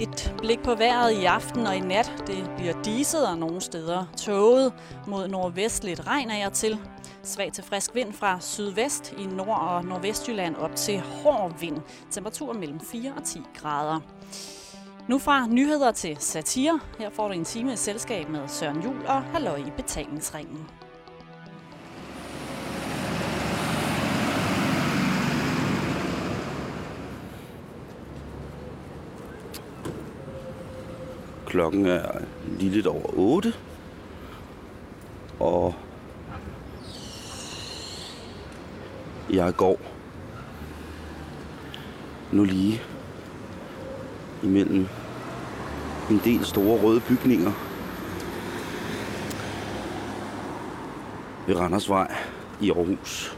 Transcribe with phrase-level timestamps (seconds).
[0.00, 2.24] Et blik på vejret i aften og i nat.
[2.26, 4.72] Det bliver diset og nogle steder tåget.
[5.06, 6.78] Mod nordvestligt regn af til.
[7.22, 11.76] Svag til frisk vind fra sydvest i nord- og nordvestjylland op til hård vind.
[12.10, 14.00] Temperatur mellem 4 og 10 grader.
[15.08, 16.80] Nu fra nyheder til satire.
[16.98, 20.68] Her får du en time i selskab med Søren Jul og Halløj i betalingsringen.
[31.54, 32.10] Klokken er
[32.58, 33.52] lige lidt over 8.
[35.38, 35.74] Og
[39.30, 39.80] jeg går
[42.32, 42.82] nu lige
[44.42, 44.86] imellem
[46.10, 47.52] en del store røde bygninger
[51.46, 52.14] ved Randersvej
[52.60, 53.36] i Aarhus.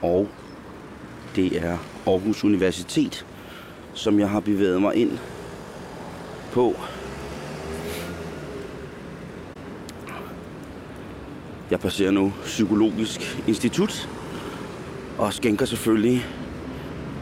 [0.00, 0.28] Og
[1.36, 3.26] det er Aarhus Universitet,
[3.94, 5.18] som jeg har bevæget mig ind
[6.52, 6.76] på.
[11.70, 14.08] Jeg passerer nu Psykologisk Institut
[15.18, 16.26] og skænker selvfølgelig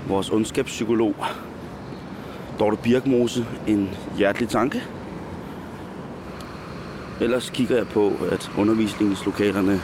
[0.08, 1.14] vores ondskabspsykolog
[2.58, 4.82] Dorte Birkmose en hjertelig tanke.
[7.20, 9.80] Ellers kigger jeg på, at undervisningslokalerne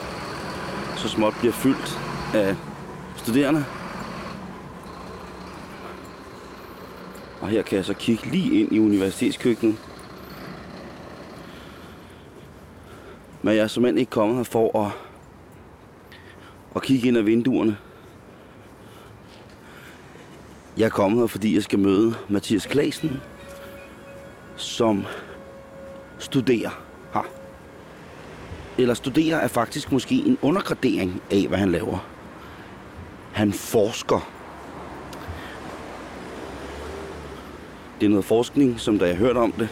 [0.96, 2.00] så småt bliver fyldt
[2.34, 2.56] af
[3.16, 3.64] studerende.
[7.46, 9.76] Og her kan jeg så kigge lige ind i universitetskøkkenet.
[13.42, 14.92] Men jeg er simpelthen ikke kommet her for at,
[16.76, 17.76] at kigge ind ad vinduerne.
[20.76, 23.20] Jeg er kommet her, fordi jeg skal møde Mathias Klasen,
[24.56, 25.04] som
[26.18, 26.82] studerer
[27.14, 27.26] her.
[28.78, 32.06] Eller studerer er faktisk måske en undergradering af, hvad han laver.
[33.32, 34.35] Han forsker.
[38.00, 39.68] Det er noget forskning, som da jeg hørte om det,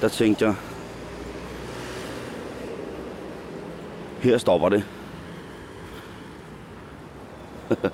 [0.00, 0.54] der tænkte jeg,
[4.20, 4.84] her stopper det.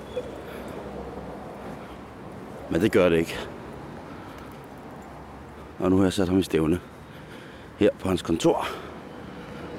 [2.71, 3.37] Men det gør det ikke.
[5.79, 6.79] Og nu har jeg sat ham i stævne.
[7.77, 8.67] Her på hans kontor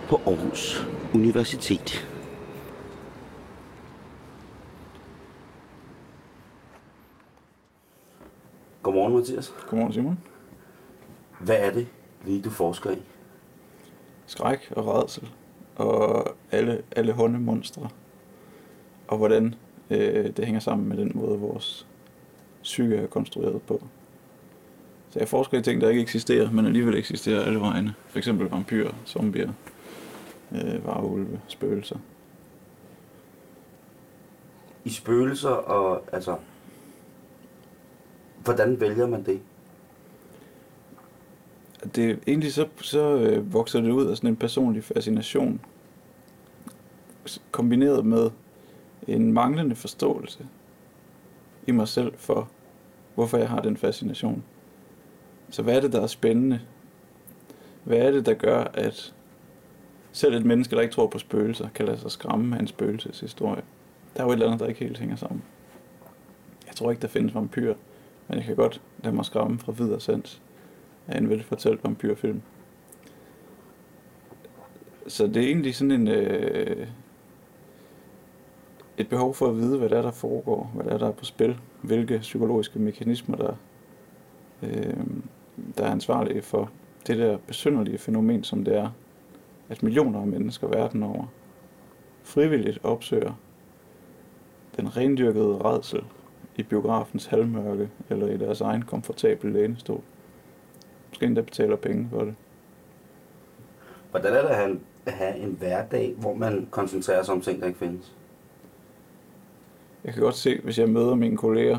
[0.08, 2.13] på Aarhus Universitet.
[9.04, 9.54] Godmorgen, Mathias.
[9.68, 10.18] Godmorgen, Simon.
[11.40, 11.86] Hvad er det
[12.24, 13.02] lige, du forsker i?
[14.26, 15.30] Skræk og rædsel
[15.76, 17.88] og alle, alle håndemonstre.
[19.08, 19.54] Og hvordan
[19.90, 21.86] øh, det hænger sammen med den måde, vores
[22.62, 23.82] psyke er konstrueret på.
[25.10, 27.94] Så jeg forsker i ting, der ikke eksisterer, men alligevel eksisterer alle vegne.
[28.08, 29.52] For eksempel vampyrer, zombier,
[30.52, 31.98] øh, varulve, spøgelser.
[34.84, 36.36] I spøgelser og altså...
[38.44, 39.40] Hvordan vælger man det?
[41.94, 45.60] Det, egentlig så, så øh, vokser det ud af sådan en personlig fascination,
[47.50, 48.30] kombineret med
[49.08, 50.46] en manglende forståelse
[51.66, 52.50] i mig selv for,
[53.14, 54.44] hvorfor jeg har den fascination.
[55.50, 56.60] Så hvad er det, der er spændende?
[57.84, 59.14] Hvad er det, der gør, at
[60.12, 63.62] selv et menneske, der ikke tror på spøgelser, kan lade sig skræmme af en spøgelseshistorie?
[64.16, 65.42] Der er jo et eller andet, der ikke helt hænger sammen.
[66.66, 67.74] Jeg tror ikke, der findes vampyrer,
[68.28, 70.42] men jeg kan godt lade mig skræmme fra videre sans
[71.08, 72.42] af en velfortalt vampyrfilm.
[75.06, 76.08] Så det er egentlig sådan en...
[76.08, 76.86] Øh,
[78.98, 81.12] et behov for at vide, hvad der er, der foregår, hvad der er, der er
[81.12, 83.54] på spil, hvilke psykologiske mekanismer, der,
[84.62, 85.06] øh,
[85.78, 86.70] der er ansvarlige for
[87.06, 88.90] det der besynderlige fænomen, som det er,
[89.68, 91.26] at millioner af mennesker verden over
[92.22, 93.32] frivilligt opsøger
[94.76, 96.04] den rendyrkede redsel
[96.56, 100.00] i biografens halvmørke eller i deres egen komfortable lænestol.
[101.08, 102.34] Måske endda betaler penge for det.
[104.10, 107.40] Hvordan er det at have en, at have en hverdag, hvor man koncentrerer sig om
[107.40, 108.14] ting, der ikke findes?
[110.04, 111.78] Jeg kan godt se, hvis jeg møder mine kolleger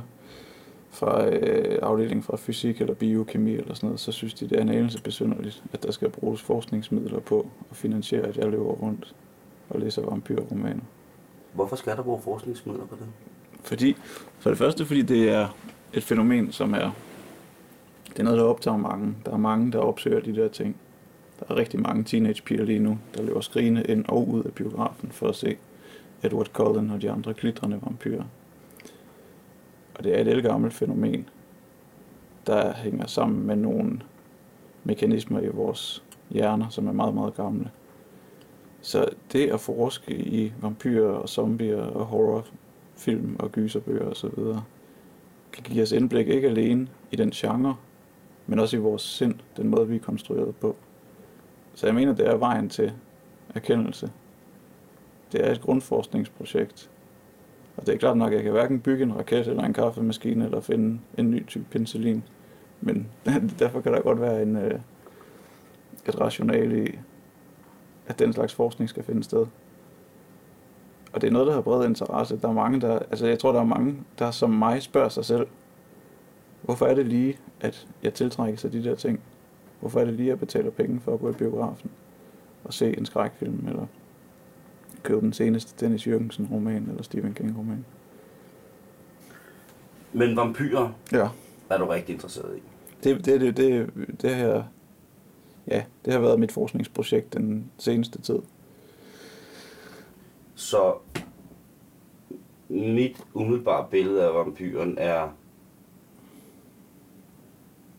[0.89, 4.61] fra øh, afdelingen fra fysik eller biokemi eller sådan noget, så synes de, det er
[4.61, 9.15] en anelse besynderligt, at der skal bruges forskningsmidler på at finansiere, at jeg løber rundt
[9.69, 10.81] og læser vampyrromaner.
[11.53, 13.07] Hvorfor skal der bruge forskningsmidler på det?
[13.65, 13.95] Fordi,
[14.39, 15.47] for det første, fordi det er
[15.93, 16.91] et fænomen, som er,
[18.07, 19.15] det er noget, der optager mange.
[19.25, 20.75] Der er mange, der opsøger de der ting.
[21.39, 25.11] Der er rigtig mange teenagepiger lige nu, der løber skrigende ind og ud af biografen
[25.11, 25.57] for at se
[26.23, 28.23] Edward Cullen og de andre glitrende vampyrer.
[29.95, 31.29] Og det er et gammelt fænomen,
[32.47, 34.01] der hænger sammen med nogle
[34.83, 37.71] mekanismer i vores hjerner, som er meget, meget gamle.
[38.81, 42.45] Så det at forske i vampyrer og zombier og horror
[42.97, 44.29] film og gyserbøger osv.,
[45.53, 47.75] kan give os indblik ikke alene i den genre,
[48.47, 50.75] men også i vores sind, den måde, vi er konstrueret på.
[51.73, 52.93] Så jeg mener, det er vejen til
[53.55, 54.11] erkendelse.
[55.31, 56.89] Det er et grundforskningsprojekt.
[57.77, 60.45] Og det er klart nok, at jeg kan hverken bygge en raket eller en kaffemaskine
[60.45, 62.23] eller finde en ny type penicillin.
[62.81, 63.07] Men
[63.59, 64.79] derfor kan der godt være en, øh,
[66.07, 66.99] et rationale i,
[68.07, 69.45] at den slags forskning skal finde sted.
[71.15, 72.37] Og det er noget, der har bred interesse.
[72.41, 75.25] Der er mange, der, altså jeg tror, der er mange, der som mig spørger sig
[75.25, 75.47] selv,
[76.61, 79.19] hvorfor er det lige, at jeg tiltrækker sig de der ting?
[79.79, 81.91] Hvorfor er det lige, at jeg betaler penge for at gå i biografen
[82.63, 83.85] og se en skrækfilm, eller
[85.03, 87.85] købe den seneste Dennis Jørgensen roman, eller Stephen King roman?
[90.13, 91.27] Men vampyrer Ja,
[91.69, 92.61] er du rigtig interesseret i.
[93.03, 93.89] det, det, det, det,
[94.21, 94.63] det her,
[95.67, 98.39] ja, det har været mit forskningsprojekt den seneste tid.
[100.55, 100.93] Så
[102.69, 105.29] mit umiddelbare billede af vampyren er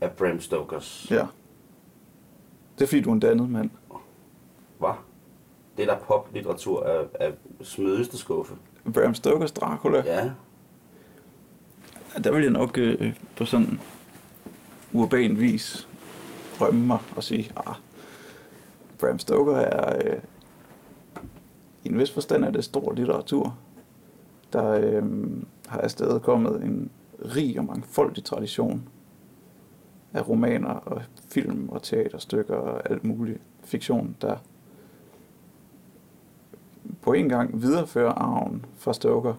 [0.01, 1.07] af Bram Stokers.
[1.11, 1.27] Ja.
[2.79, 3.71] Det er fordi, du er en dannet mand.
[4.79, 4.95] Hvad?
[5.77, 7.33] Det der poplitteratur af, af
[7.63, 8.55] smødeste skuffe.
[8.95, 10.03] Bram Stokers Dracula.
[10.07, 10.31] Ja.
[12.25, 13.81] Der vil jeg nok øh, på sådan
[14.93, 15.89] urban vis
[16.61, 17.75] rømme mig og sige, ah,
[18.99, 20.19] Bram Stoker er øh,
[21.87, 23.59] i en vis forstand er det stor litteratur,
[24.53, 25.03] der øh,
[25.67, 26.91] har afsted kommet en
[27.37, 28.89] rig og mangfoldig tradition
[30.13, 34.37] af romaner og film og teaterstykker og alt muligt fiktion, der
[37.03, 39.35] på en gang viderefører arven fra Stoker,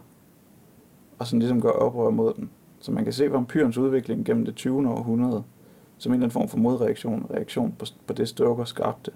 [1.20, 2.50] og sådan ligesom gør oprør mod den.
[2.80, 4.90] Så man kan se vampyrens udvikling gennem det 20.
[4.90, 5.44] århundrede,
[5.98, 9.12] som en eller anden form for modreaktion reaktion på, på det Stoker skabte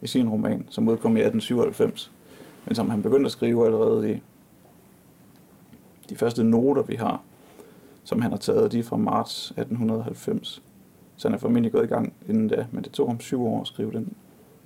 [0.00, 2.12] i sin roman, som udkom i 1897,
[2.66, 4.22] men som han begyndte at skrive allerede i
[6.08, 7.22] de første noter, vi har,
[8.04, 10.62] som han har taget, de er fra marts 1890.
[11.16, 13.60] Så han er formentlig gået i gang inden da, men det tog ham syv år
[13.60, 14.14] at skrive den,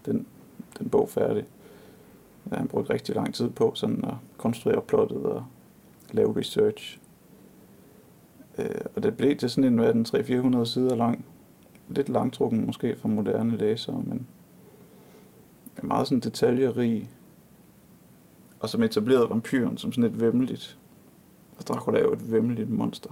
[0.06, 0.26] den,
[0.78, 1.44] den bog færdig.
[2.50, 5.44] Ja, han brugte rigtig lang tid på sådan at konstruere plottet og
[6.12, 6.98] lave research.
[8.58, 10.06] Øh, og det blev til sådan en, hvad den,
[10.60, 11.24] 300-400 sider lang.
[11.88, 14.26] Lidt langtrukken måske for moderne læsere, men
[15.82, 17.10] meget sådan detaljerig.
[18.64, 20.78] Og som etablerede vampyren som sådan et vemmeligt.
[21.58, 23.10] Og Dracula er jo et vemmeligt monster.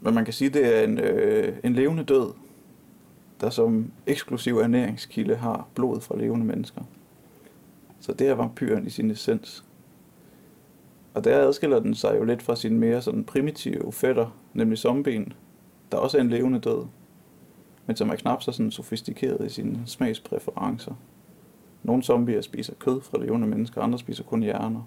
[0.00, 2.32] Men man kan sige, det er en, øh, en levende død,
[3.40, 6.82] der som eksklusiv ernæringskilde har blod fra levende mennesker.
[8.00, 9.64] Så det er vampyren i sin essens.
[11.14, 15.32] Og der adskiller den sig jo lidt fra sin mere sådan primitive fætter, nemlig zombien,
[15.92, 16.86] der også er en levende død,
[17.86, 20.94] men som er knap så sådan sofistikeret i sine smagspræferencer.
[21.82, 24.82] Nogle zombier spiser kød fra levende mennesker, andre spiser kun hjerner.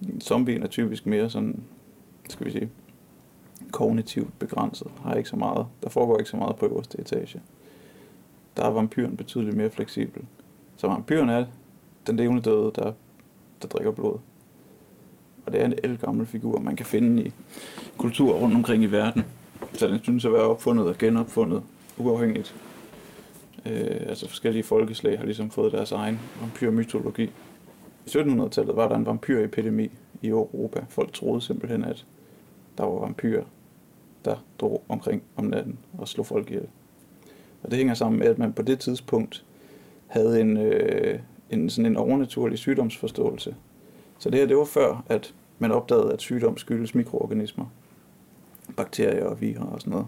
[0.00, 1.62] Men zombien er typisk mere sådan,
[2.28, 2.70] skal vi sige,
[3.72, 7.40] kognitivt begrænset, har ikke så meget, der foregår ikke så meget på øverste etage.
[8.56, 10.22] Der er vampyren betydeligt mere fleksibel.
[10.76, 11.46] Så vampyren er
[12.06, 12.92] den levende døde, der,
[13.62, 14.18] der drikker blod.
[15.46, 17.32] Og det er en elgammel figur, man kan finde i
[17.98, 19.24] kultur rundt omkring i verden.
[19.72, 21.62] Så den synes at være opfundet og genopfundet
[21.98, 22.54] uafhængigt.
[23.70, 27.24] Øh, altså forskellige folkeslag har ligesom fået deres egen vampyrmytologi.
[28.06, 29.90] I 1700-tallet var der en vampyrepidemi
[30.22, 30.84] i Europa.
[30.88, 32.06] Folk troede simpelthen, at
[32.78, 33.44] der var vampyrer,
[34.24, 36.68] der drog omkring om natten og slog folk ihjel.
[37.62, 39.44] Og det hænger sammen med, at man på det tidspunkt
[40.06, 41.20] havde en, øh,
[41.50, 43.54] en, sådan en overnaturlig sygdomsforståelse.
[44.18, 47.66] Så det her, det var før, at man opdagede, at sygdom skyldes mikroorganismer,
[48.76, 50.06] bakterier og virer og sådan noget.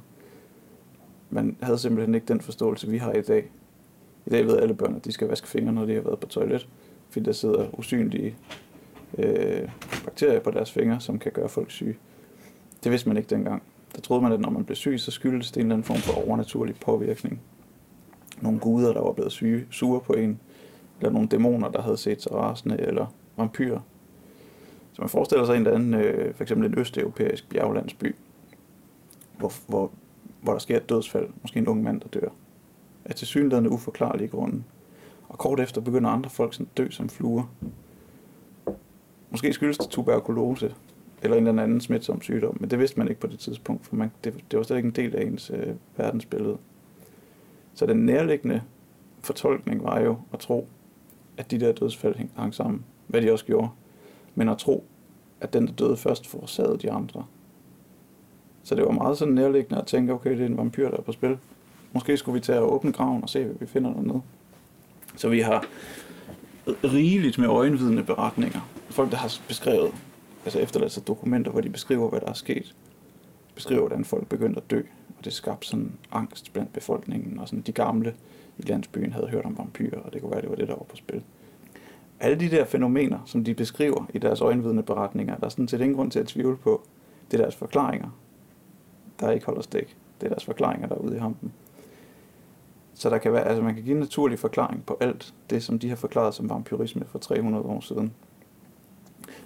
[1.31, 3.51] Man havde simpelthen ikke den forståelse, vi har i dag.
[4.27, 6.27] I dag ved alle børn, at de skal vaske fingre, når de har været på
[6.27, 6.69] toilet,
[7.11, 8.37] fordi der sidder usynlige
[9.19, 9.69] øh,
[10.05, 11.97] bakterier på deres fingre, som kan gøre folk syge.
[12.85, 13.63] Det vidste man ikke dengang.
[13.97, 15.97] Der troede man, at når man blev syg, så skyldes det en eller anden form
[15.97, 17.41] for overnaturlig påvirkning.
[18.41, 20.41] Nogle guder, der var blevet syge, sure på en,
[21.01, 23.07] eller nogle dæmoner, der havde set sig rasende, eller
[23.37, 23.81] vampyrer.
[24.93, 28.15] Så man forestiller sig en eller anden, øh, for eksempel en østeuropæisk bjerglandsby,
[29.39, 29.91] hvor, hvor,
[30.41, 32.29] hvor der sker et dødsfald, måske en ung mand, der dør.
[33.05, 34.63] Af tilsyneladende uforklarlige grunde.
[35.29, 37.45] Og kort efter begynder andre folk sådan at dø som fluer.
[39.31, 40.75] Måske skyldes det tuberkulose,
[41.23, 43.97] eller en eller anden smitsom sygdom, men det vidste man ikke på det tidspunkt, for
[43.97, 46.57] man, det, det var slet ikke en del af ens øh, verdensbillede.
[47.75, 48.63] Så den nærliggende
[49.21, 50.69] fortolkning var jo at tro,
[51.37, 53.69] at de der dødsfald hang, hang sammen, hvad de også gjorde,
[54.35, 54.85] men at tro,
[55.41, 57.25] at den, der døde først, forårsagede de andre.
[58.65, 61.03] Så det var meget sådan nærliggende at tænke, okay, det er en vampyr, der er
[61.03, 61.39] på spil.
[61.93, 64.23] Måske skulle vi tage og åbne graven og se, hvad vi finder dernede.
[65.17, 65.67] Så vi har
[66.85, 68.61] rigeligt med øjenvidende beretninger.
[68.91, 69.93] Folk, der har beskrevet
[70.45, 72.75] altså efterladt sig dokumenter, hvor de beskriver, hvad der er sket.
[73.55, 74.83] Beskriver, hvordan folk begyndte at dø,
[75.19, 78.15] og det skabte sådan angst blandt befolkningen, og sådan de gamle
[78.59, 80.85] i landsbyen havde hørt om vampyrer, og det kunne være, det var det, der var
[80.89, 81.23] på spil.
[82.21, 85.81] Alle de der fænomener, som de beskriver i deres øjenvidende beretninger, der er sådan set
[85.81, 86.83] ingen grund til at tvivle på.
[87.31, 88.09] Det er deres forklaringer,
[89.21, 89.97] der ikke holder stik.
[90.21, 91.53] Det er deres forklaringer, der er ude i hampen.
[92.95, 95.79] Så der kan være, altså man kan give en naturlig forklaring på alt det, som
[95.79, 98.13] de har forklaret som vampyrisme for 300 år siden.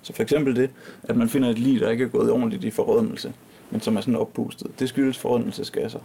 [0.02, 0.71] Så for eksempel det,
[1.02, 3.33] at man finder et lig, der ikke er gået ordentligt i forrådnelse,
[3.71, 4.79] men som er sådan oppustet.
[4.79, 6.00] Det skyldes forrådnelsesgasser.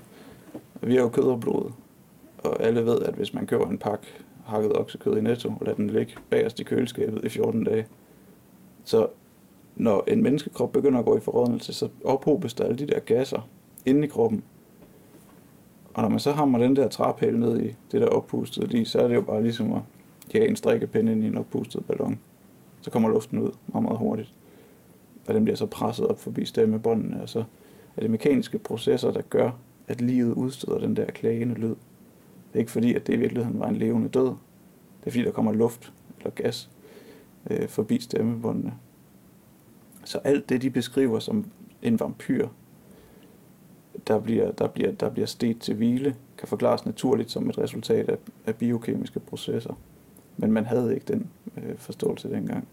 [0.81, 1.71] Vi har jo kød og blod,
[2.37, 4.07] og alle ved, at hvis man køber en pakke
[4.45, 7.85] hakket oksekød i Netto og lader den ligge bagerst i køleskabet i 14 dage,
[8.83, 9.07] så
[9.75, 13.49] når en menneskekrop begynder at gå i forrådnelse, så ophobes der alle de der gasser
[13.87, 14.43] inde i kroppen.
[15.93, 18.99] Og når man så hammer den der træpæl ned i det der oppustede lige, så
[18.99, 19.81] er det jo bare ligesom at
[20.33, 22.19] jage en strikkepinde ind i en oppustet ballon.
[22.81, 24.33] Så kommer luften ud meget, meget hurtigt.
[25.27, 27.43] Og den bliver så presset op forbi stemmebåndene, og så
[27.97, 29.51] er det mekaniske processer, der gør,
[29.87, 31.75] at livet udstøder den der klagende lyd.
[32.47, 34.25] Det er ikke fordi, at det i virkeligheden var en levende død.
[34.99, 36.69] Det er fordi, der kommer luft eller gas
[37.49, 38.73] øh, forbi stemmebåndene.
[40.05, 41.45] Så alt det, de beskriver som
[41.81, 42.47] en vampyr,
[44.07, 48.09] der bliver, der bliver, der bliver stedt til hvile, kan forklares naturligt som et resultat
[48.09, 49.73] af, af biokemiske processer.
[50.37, 51.27] Men man havde ikke den
[51.57, 52.67] øh, forståelse dengang.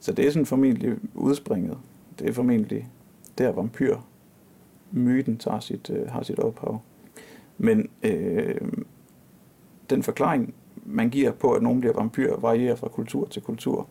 [0.00, 1.78] Så det er sådan formentlig udspringet.
[2.18, 2.88] Det er formentlig
[3.38, 3.96] der vampyr
[4.90, 6.80] myten tager sit, øh, har sit ophav.
[7.58, 8.60] Men øh,
[9.90, 10.54] den forklaring,
[10.84, 13.86] man giver på, at nogen bliver vampyr, varierer fra kultur til kultur.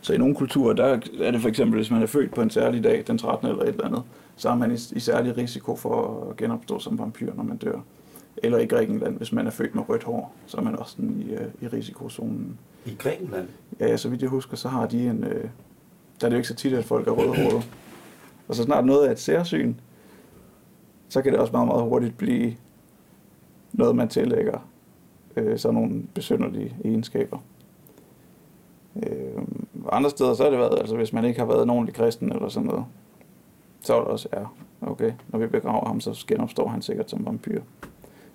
[0.00, 2.50] Så i nogle kulturer, der er det for eksempel, hvis man er født på en
[2.50, 3.48] særlig dag, den 13.
[3.48, 4.02] eller et eller andet,
[4.38, 7.80] så er man i, i særlig risiko for at genopstå som vampyr, når man dør.
[8.36, 11.22] Eller i Grækenland, hvis man er født med rødt hår, så er man også sådan
[11.28, 12.58] i, øh, i risikozonen.
[12.86, 13.48] I Grækenland?
[13.80, 15.24] Ja, så vidt jeg husker, så har de en...
[15.24, 15.48] Øh,
[16.20, 17.62] der er det jo ikke så tit, at folk er rødhårede.
[18.48, 19.74] Og så snart noget er et særsyn,
[21.08, 22.54] så kan det også meget, meget hurtigt blive
[23.72, 24.68] noget, man tillægger
[25.36, 27.38] øh, sådan nogle besynderlige egenskaber.
[29.02, 29.42] Øh,
[29.92, 32.32] andre steder, så har det været, altså hvis man ikke har været en ordentlig kristen
[32.32, 32.84] eller sådan noget,
[33.88, 34.44] så er det også, ja,
[34.80, 37.62] okay, når vi begraver ham, så genopstår han sikkert som vampyr.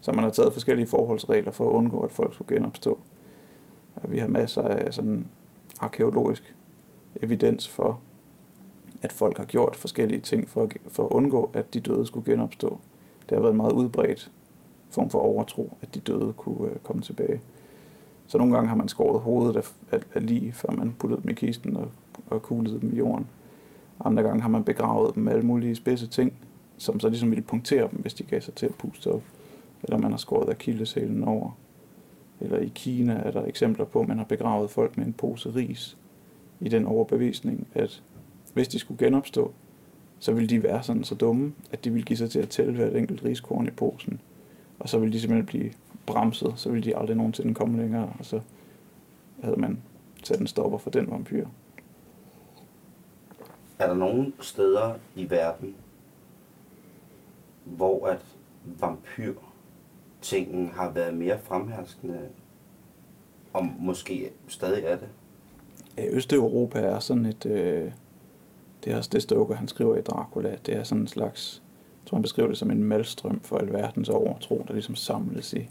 [0.02, 3.00] Så man har taget forskellige forholdsregler for at undgå, at folk skulle genopstå.
[3.96, 5.28] Og vi har masser af sådan
[5.80, 6.56] arkeologisk
[7.22, 8.00] evidens for,
[9.02, 12.32] at folk har gjort forskellige ting for at, for at undgå, at de døde skulle
[12.32, 12.80] genopstå.
[13.30, 14.32] Det har været en meget udbredt
[14.90, 17.42] form for overtro, at de døde kunne øh, komme tilbage.
[18.28, 21.30] Så nogle gange har man skåret hovedet af, af, af lige, før man puttede dem
[21.30, 21.92] i kisten og,
[22.28, 23.28] og kuglede dem i jorden.
[24.04, 26.34] Andre gange har man begravet dem med alle mulige spidse ting,
[26.78, 29.24] som så ligesom ville punktere dem, hvis de gav sig til at puste op.
[29.84, 31.58] Eller man har skåret akilleshælen over.
[32.40, 35.56] Eller i Kina er der eksempler på, at man har begravet folk med en pose
[35.56, 35.98] ris
[36.60, 38.04] i den overbevisning, at
[38.54, 39.52] hvis de skulle genopstå,
[40.20, 42.74] så ville de være sådan så dumme, at de ville give sig til at tælle
[42.74, 44.22] hvert enkelt riskorn i posen.
[44.80, 45.72] Og så ville de simpelthen blive
[46.06, 48.40] bremset, så ville de aldrig nogensinde komme længere, og så
[49.44, 49.80] havde man
[50.24, 51.48] sat en stopper for den vampyr.
[53.84, 55.76] Er der nogen steder i verden,
[57.66, 58.26] hvor at
[58.80, 59.34] vampyr
[60.22, 62.20] tingen har været mere fremherskende,
[63.54, 65.08] og måske stadig er det?
[65.98, 67.92] Ja, Østeuropa er sådan et, øh,
[68.84, 71.62] det er også det Stoker, han skriver i Dracula, det er sådan en slags,
[72.04, 75.70] jeg tror han beskriver det som en malstrøm for alverdens overtro, der ligesom samles i,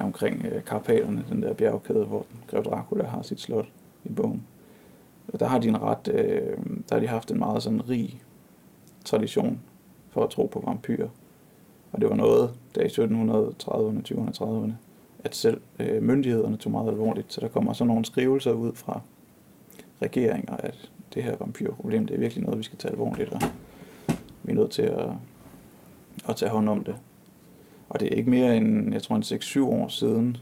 [0.00, 3.66] omkring øh, Karpaterne, den der bjergkæde, hvor Grev Dracula har sit slot
[4.04, 4.46] i bogen.
[5.40, 6.56] Der har de en ret, øh,
[6.88, 8.22] der har de haft en meget sådan rig
[9.04, 9.60] tradition
[10.10, 11.08] for at tro på vampyrer.
[11.92, 14.72] Og det var noget, der i 1730'erne, 20'erne, 30'erne,
[15.24, 17.32] at selv øh, myndighederne tog meget alvorligt.
[17.32, 19.00] Så der kommer sådan nogle skrivelser ud fra
[20.02, 23.40] regeringer, at det her vampyrproblem, det er virkelig noget, vi skal tage alvorligt, og
[24.42, 25.08] vi er nødt til at,
[26.28, 26.96] at tage hånd om det.
[27.88, 30.36] Og det er ikke mere end, jeg tror, en 6-7 år siden,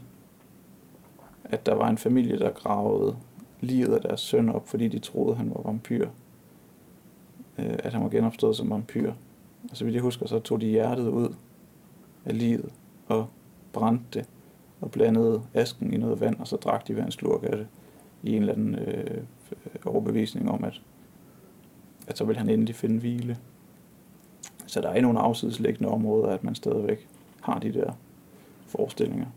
[1.43, 3.15] at der var en familie, der gravede
[3.63, 6.07] livet af deres søn op, fordi de troede, han var vampyr.
[7.57, 9.13] Øh, at han var genopstået som vampyr.
[9.71, 11.35] Og så vidt jeg husker, så tog de hjertet ud
[12.25, 12.69] af livet
[13.07, 13.27] og
[13.73, 14.29] brændte det
[14.81, 17.67] og blandede asken i noget vand, og så drak de hver en slurk af det
[18.23, 19.23] i en eller anden øh,
[19.85, 20.81] overbevisning om, at,
[22.07, 23.37] at så vil han endelig finde hvile.
[24.67, 27.07] Så der er i nogle afsidesliggende områder, at man stadigvæk
[27.41, 27.93] har de der
[28.67, 29.27] forestillinger.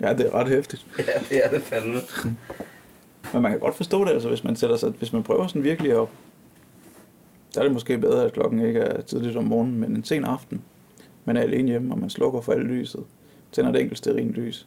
[0.00, 0.86] Ja, det er ret hæftigt.
[0.98, 2.00] Ja, det er det fandme.
[3.32, 5.64] Men man kan godt forstå det, altså hvis man sætter sig, hvis man prøver sådan
[5.64, 6.08] virkelig at,
[7.54, 10.24] der er det måske bedre, at klokken ikke er tidligt om morgenen, men en sen
[10.24, 10.62] aften,
[11.24, 13.04] man er alene hjemme, og man slukker for alle lyset,
[13.52, 14.66] tænder et enkelt sterin lys,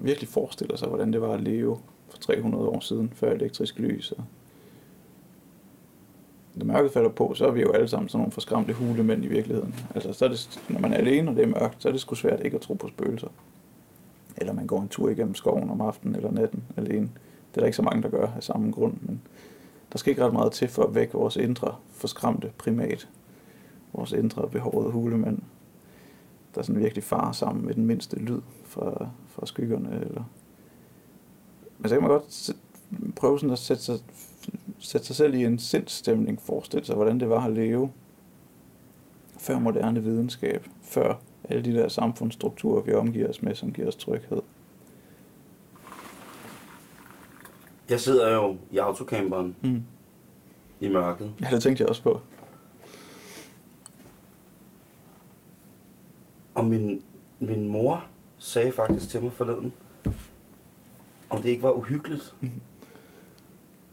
[0.00, 1.78] virkelig forestiller sig, hvordan det var at leve
[2.10, 4.12] for 300 år siden, før elektrisk lys.
[4.12, 4.24] Og
[6.54, 9.28] når mørket falder på, så er vi jo alle sammen sådan nogle forskræmte hulemænd i
[9.28, 9.74] virkeligheden.
[9.94, 12.00] Altså, så er det, når man er alene, og det er mørkt, så er det
[12.00, 13.28] sgu svært ikke at tro på spøgelser.
[14.40, 17.10] Eller man går en tur igennem skoven om aftenen eller natten alene.
[17.50, 19.20] Det er der ikke så mange, der gør af samme grund, men
[19.92, 23.08] der skal ikke ret meget til for at vække vores indre forskræmte primat.
[23.92, 25.38] Vores indre behårede hulemand,
[26.54, 30.00] der sådan virkelig farer sammen med den mindste lyd fra, fra skyggerne.
[30.00, 30.24] Eller...
[31.78, 32.50] Men så kan man godt
[33.16, 33.98] prøve sådan at sætte sig,
[34.78, 37.90] sætte sig selv i en sindsstemning, forestille sig, hvordan det var at leve
[39.38, 41.14] før moderne videnskab, før
[41.44, 44.42] alle de der samfundsstrukturer, vi omgiver os med, som giver os tryghed.
[47.90, 49.82] Jeg sidder jo i autocamperen Mm.
[50.80, 51.32] i mørket.
[51.40, 52.20] Ja, det tænkte jeg også på.
[56.54, 57.02] Og min,
[57.40, 58.04] min mor
[58.38, 59.72] sagde faktisk til mig forleden,
[61.30, 62.60] om det ikke var uhyggeligt Mhm.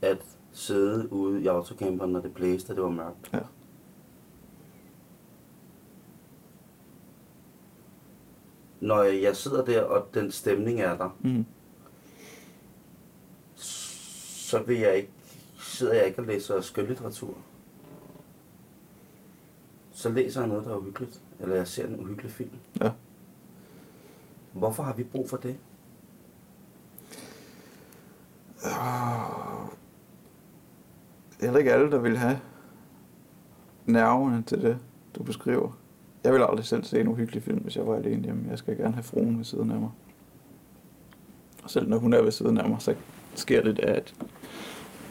[0.02, 0.18] at
[0.52, 3.30] sidde ude i autocamperen, når det blæste, og det var mørkt.
[3.34, 3.40] Ja.
[8.86, 11.46] Når jeg sidder der, og den stemning er der, Mm.
[13.56, 15.10] så vil jeg ikke,
[15.60, 17.34] sidder jeg ikke og læser skønlitteratur.
[19.92, 21.22] Så læser jeg noget, der er uhyggeligt.
[21.40, 22.50] Eller jeg ser en uhyggelig film.
[22.82, 22.92] Ja.
[24.54, 25.58] Hvorfor har vi brug for det?
[28.64, 29.72] Er
[31.42, 32.40] heller ikke alle, der vil have
[33.86, 34.78] nerverne til det,
[35.16, 35.72] du beskriver.
[36.26, 38.46] Jeg vil aldrig selv se en uhyggelig film, hvis jeg var alene hjemme.
[38.50, 39.90] Jeg skal gerne have fruen ved siden af mig.
[41.64, 42.96] Og selv når hun er ved siden af mig, så
[43.36, 44.14] sker det, at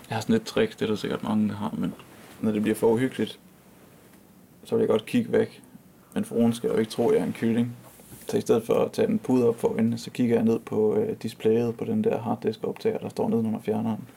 [0.08, 1.94] jeg har sådan et trick, det er der sikkert mange, der har, men
[2.40, 3.40] når det bliver for uhyggeligt,
[4.64, 5.62] så vil jeg godt kigge væk.
[6.14, 7.76] Men fruen skal jo ikke tro, at jeg er en kylling.
[8.28, 10.58] Så i stedet for at tage en pude op for øjnene, så kigger jeg ned
[10.58, 14.08] på øh, displayet på den der harddisk-optager, der står nede under fjerneren.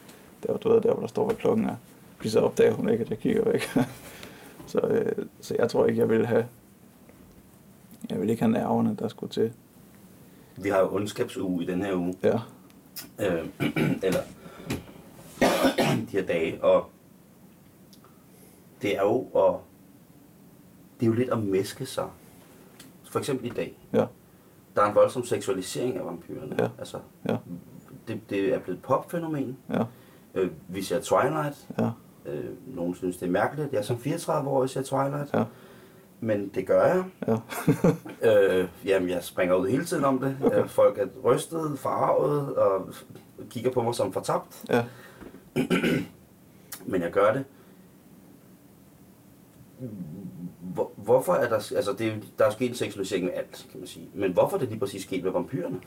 [0.44, 1.76] Der, du ved, der hvor der står, hvad klokken er.
[2.18, 3.62] Fordi så opdager hun ikke, at jeg kigger væk.
[4.72, 6.46] så, øh, så jeg tror ikke, jeg vil have...
[8.10, 9.54] Jeg vil ikke have nerverne, der skulle til.
[10.58, 12.16] Vi har jo ondskabsuge i den her uge.
[12.24, 12.40] Ja,
[13.20, 13.48] øh,
[14.08, 14.20] eller
[16.12, 16.90] de her dage, og
[18.82, 19.54] det er jo at,
[21.00, 22.08] det er jo lidt at mæske sig.
[23.12, 24.06] For eksempel i dag, ja,
[24.76, 26.56] der er en voldsom seksualisering af vampyrerne.
[26.60, 26.68] Ja.
[26.80, 26.98] Altså,
[27.30, 27.38] ja,
[28.08, 29.58] det, det er blevet et popfænomen.
[29.70, 29.84] ja,
[30.36, 31.68] Øh, vi ser Twilight.
[31.80, 31.90] ja,
[32.26, 33.72] Øh, nogen synes, det er mærkeligt.
[33.74, 35.34] Jeg er som 34-årig ser Twilight.
[35.34, 35.44] ja,
[36.20, 37.04] Men det gør jeg.
[37.28, 37.36] ja.
[38.22, 40.38] Øh, jamen, jeg springer ud hele tiden om det.
[40.44, 40.68] Okay.
[40.68, 42.90] Folk er rystet, farvet og
[43.50, 44.64] kigger på mig som fortabt.
[44.70, 44.84] ja.
[46.86, 47.44] Men jeg gør det.
[50.60, 51.56] Hvor, hvorfor er der...
[51.76, 54.10] Altså, det er, der er sket en seksualisering med alt, kan man sige.
[54.14, 55.80] Men hvorfor er det lige præcis sket med vampyrerne?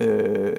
[0.00, 0.56] Øh,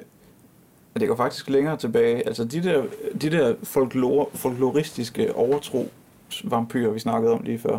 [1.00, 2.26] det går faktisk længere tilbage.
[2.26, 2.84] Altså de der,
[3.22, 5.88] de der folklore, folkloristiske overtro
[6.44, 7.78] vampyrer, vi snakkede om lige før,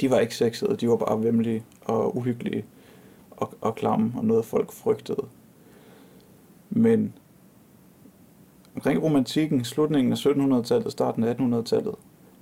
[0.00, 2.64] de var ikke sexede, de var bare vemmelige og uhyggelige
[3.30, 5.26] og, og klamme og noget folk frygtede.
[6.70, 7.12] Men
[8.74, 11.94] omkring romantikken, slutningen af 1700-tallet, starten af 1800-tallet,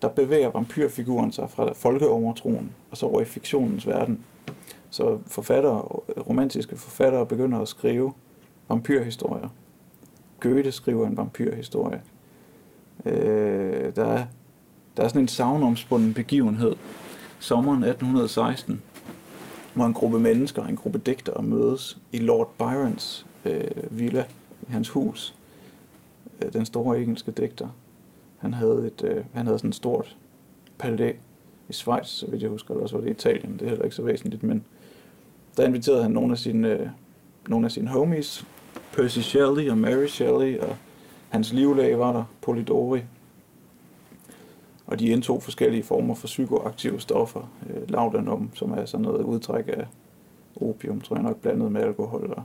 [0.03, 4.25] der bevæger vampyrfiguren sig fra folkeovertroen og så over i fiktionens verden.
[4.91, 5.79] Så forfattere,
[6.29, 8.13] romantiske forfattere begynder at skrive
[8.69, 9.49] vampyrhistorier.
[10.41, 12.03] Goethe skriver en vampyrhistorie.
[13.05, 14.25] Øh, der, er,
[14.97, 16.77] der er sådan en savnomspunden begivenhed,
[17.39, 18.83] sommeren 1816,
[19.75, 24.25] hvor en gruppe mennesker, en gruppe digtere mødes i Lord Byrons øh, villa,
[24.69, 25.35] i hans hus.
[26.43, 27.69] Øh, den store engelske digter.
[28.39, 30.17] Han havde, et, øh, han havde sådan et stort
[30.79, 31.13] palæ
[31.69, 33.85] i Schweiz, så vidt jeg husker, eller også var det i Italien, det er heller
[33.85, 34.65] ikke så væsentligt, men
[35.57, 36.89] der inviterede han nogle af sine, øh,
[37.49, 38.47] nogle af sine homies,
[38.93, 40.77] Percy Shelley og Mary Shelley, og
[41.29, 43.01] hans livlæge var der, Polidori.
[44.89, 47.51] Og de indtog forskellige former for psykoaktive stoffer.
[47.71, 49.87] Øh, laudanum, som er sådan noget udtræk af
[50.61, 52.43] opium, tror jeg nok, blandet med alkohol, og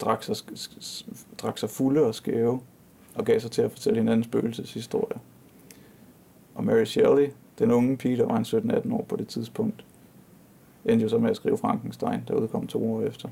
[0.00, 0.36] drak sig,
[1.38, 2.60] drak sig fulde og skæve,
[3.14, 5.18] og gav sig til at fortælle hinanden spøgelseshistorier.
[6.54, 9.84] Og Mary Shelley, den unge pige, der var en 17-18 år på det tidspunkt,
[10.84, 13.28] endte jo så med at skrive Frankenstein, der udkom to år efter.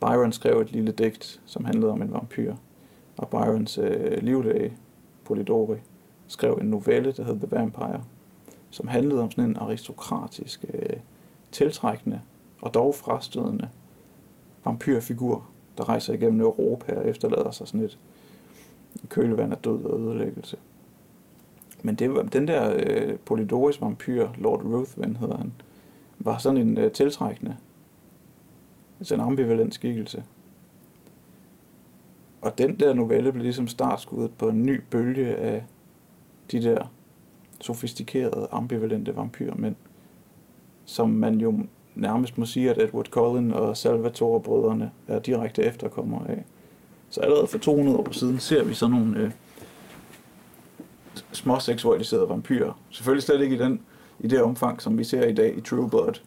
[0.00, 2.54] Byron skrev et lille digt, som handlede om en vampyr,
[3.16, 4.72] og Byrons øh, livlæge,
[5.24, 5.76] Polidori,
[6.28, 8.04] skrev en novelle, der hed The Vampire,
[8.70, 10.96] som handlede om sådan en aristokratisk, øh,
[11.52, 12.20] tiltrækkende
[12.62, 13.68] og dog frastødende
[14.64, 15.46] vampyrfigur,
[15.78, 17.98] der rejser igennem Europa og efterlader sig sådan et
[19.08, 20.56] kølevand af død og ødelæggelse.
[21.82, 25.52] Men det var, den der øh, Polidoris vampyr, Lord Ruthven hedder han,
[26.18, 27.56] var sådan en øh, tiltrækkende
[29.00, 30.24] Altså en ambivalent skikkelse.
[32.40, 35.64] Og den der novelle blev ligesom startskuddet på en ny bølge af
[36.52, 36.92] de der
[37.60, 39.74] sofistikerede, ambivalente vampyrmænd,
[40.84, 41.58] som man jo
[41.94, 46.44] nærmest må sige, at Edward Cullen og Salvatore-brødrene er direkte efterkommere af.
[47.10, 49.30] Så allerede for 200 år siden ser vi sådan nogle øh,
[51.32, 52.80] små seksualiserede vampyrer.
[52.90, 53.80] Selvfølgelig slet ikke i, den,
[54.20, 56.20] i det omfang, som vi ser i dag i True Blood,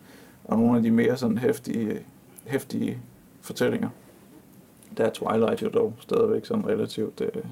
[0.44, 2.00] og nogle af de mere sådan hæftige,
[2.46, 2.98] hæftige
[3.42, 3.90] fortællinger.
[4.98, 7.44] Der er Twilight jo dog stadigvæk sådan relativt øh,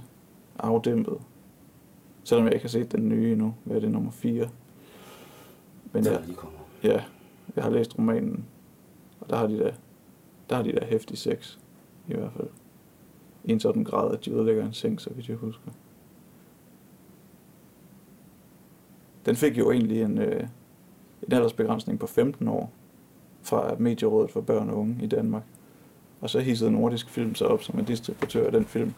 [0.60, 1.18] afdæmpet.
[2.26, 3.56] Selvom jeg ikke har set den nye endnu.
[3.64, 4.50] Hvad er det, nummer 4?
[5.94, 6.60] Men Der ja, er lige kommet.
[6.84, 7.04] ja,
[7.56, 8.46] jeg har læst romanen,
[9.20, 9.74] og der har de da,
[10.50, 11.58] der har de da hæftig sex,
[12.08, 12.48] i hvert fald.
[13.44, 15.72] I en sådan grad, at de ødelægger en seng, så vidt jeg husker.
[19.26, 20.48] Den fik jo egentlig en, øh,
[21.28, 22.72] en aldersbegrænsning på 15 år
[23.42, 25.44] fra Medierådet for Børn og Unge i Danmark.
[26.22, 28.94] Og så hissede Nordisk Film sig op som en distributør af den film.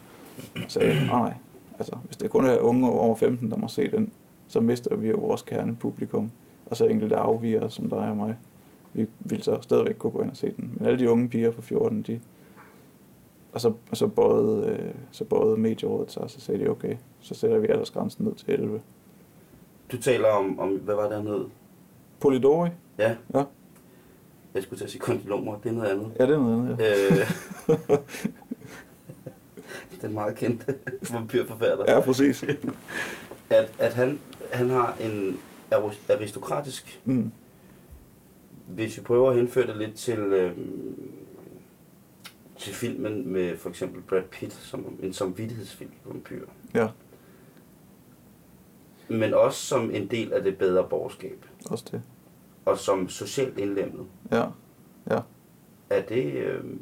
[0.56, 1.34] Og sagde, "Ah, nej,
[1.80, 4.12] altså hvis det kun er unge over 15, der må se den,
[4.48, 6.32] så mister vi jo vores kernepublikum.
[6.66, 8.38] Og så enkelte afviger som dig og mig.
[8.94, 10.74] Vi vil så stadigvæk kunne gå ind og se den.
[10.78, 12.20] Men alle de unge piger på 14, de...
[13.52, 16.96] Og så, og så bøjede, øh, så bøjede medierådet sig, og så sagde de, okay,
[17.20, 18.82] så sætter vi aldersgrænsen ned til 11.
[19.92, 21.46] Du taler om, om hvad var det, han hed?
[22.20, 22.70] Polidori?
[22.98, 23.16] Ja.
[23.34, 23.44] Ja.
[24.54, 26.12] Jeg skulle til at sige kondomer, det er noget andet.
[26.20, 26.94] Ja, det er noget andet, ja.
[27.92, 27.98] Øh,
[30.02, 30.76] den meget kendte
[31.12, 31.86] vampyrforfatter.
[31.94, 32.44] Ja, præcis.
[33.50, 34.20] At, at han,
[34.54, 35.40] han har en
[35.74, 37.02] aris- aristokratisk...
[37.06, 37.32] Mm.
[38.68, 41.02] Hvis vi prøver at henføre det lidt til, øhm,
[42.58, 46.46] til filmen med for eksempel Brad Pitt, som en samvittighedsfilm vampyr.
[46.74, 46.88] Ja,
[49.08, 51.46] Men også som en del af det bedre borgerskab.
[51.66, 52.02] også det.
[52.66, 54.06] Og som socialt indlemmet.
[54.32, 54.46] Ja,
[55.10, 55.20] ja.
[55.90, 56.34] Er det...
[56.34, 56.80] Øhm,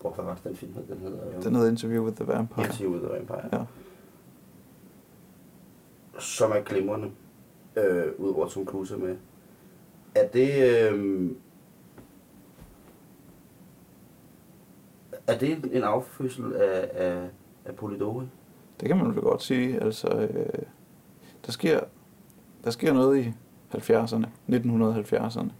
[0.00, 0.82] hvor hvad var den film hed?
[0.86, 1.28] Den hedder...
[1.32, 2.66] øhm, Den hedder Interview with the Vampire.
[2.66, 3.58] Interview with the Vampire.
[3.60, 3.64] Ja.
[6.18, 7.10] Som er glimrende,
[7.76, 9.16] øh, udover Tom Cruise med.
[10.14, 10.50] Er det...
[10.92, 11.30] Øh,
[15.26, 17.28] er det en affødsel af, af,
[17.64, 18.24] af Polidori?
[18.80, 19.80] Det kan man vel godt sige.
[19.82, 20.62] Altså, øh,
[21.46, 21.80] der, sker,
[22.64, 23.32] der sker noget i
[23.74, 25.50] 70'erne, 1970'erne,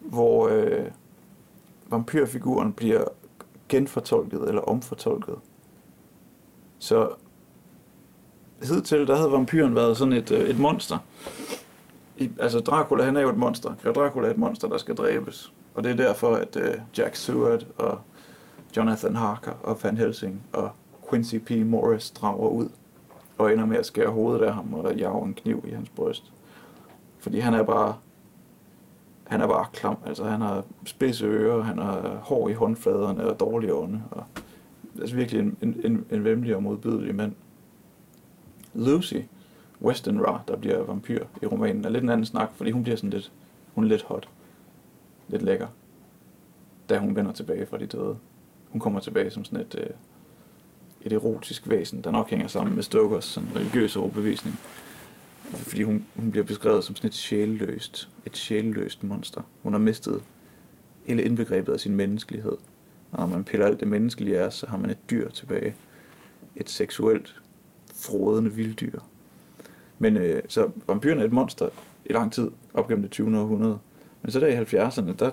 [0.00, 0.90] hvor øh,
[1.90, 3.04] vampyrfiguren bliver
[3.68, 5.34] genfortolket eller omfortolket.
[6.78, 7.08] Så
[8.62, 10.98] hidtil, der havde vampyren været sådan et, øh, et monster.
[12.16, 13.74] I, altså Dracula, han er jo et monster.
[13.82, 15.52] Grev Dracula er et monster, der skal dræbes.
[15.74, 17.98] Og det er derfor, at øh, Jack Seward og
[18.76, 20.70] Jonathan Harker og Van Helsing og
[21.10, 21.50] Quincy P.
[21.50, 22.68] Morris drager ud
[23.38, 26.32] og ender med at skære hovedet af ham og jage en kniv i hans bryst.
[27.18, 27.96] Fordi han er bare
[29.26, 29.96] han er bare klam.
[30.06, 34.02] Altså han har spidse ører, han har hår i håndfladerne og dårlige ånde.
[34.10, 34.24] Og,
[35.00, 37.32] altså virkelig en, en, en, en vemmelig og modbydelig mand.
[38.74, 39.16] Lucy
[39.82, 43.10] Westenra, der bliver vampyr i romanen, er lidt en anden snak, fordi hun bliver sådan
[43.10, 43.32] lidt,
[43.74, 44.28] hun er lidt hot.
[45.28, 45.66] Lidt lækker.
[46.88, 48.16] Da hun vender tilbage fra de døde.
[48.70, 49.90] Hun kommer tilbage som sådan et, øh,
[51.00, 54.58] et erotisk væsen, der nok hænger sammen med Stokers sådan religiøse overbevisning.
[55.50, 59.40] Fordi hun, hun bliver beskrevet som sådan et sjælløst, et sjælløst monster.
[59.62, 60.22] Hun har mistet
[61.04, 62.56] hele indbegrebet af sin menneskelighed.
[63.12, 65.74] Og når man piller alt det menneskelige af, så har man et dyr tilbage.
[66.56, 67.40] Et seksuelt,
[67.94, 69.00] frodende vilddyr.
[69.98, 71.68] Men øh, så vampyren er et monster
[72.04, 73.38] i lang tid, op gennem det 20.
[73.38, 73.78] århundrede.
[74.22, 75.30] Men så der i 70'erne, der,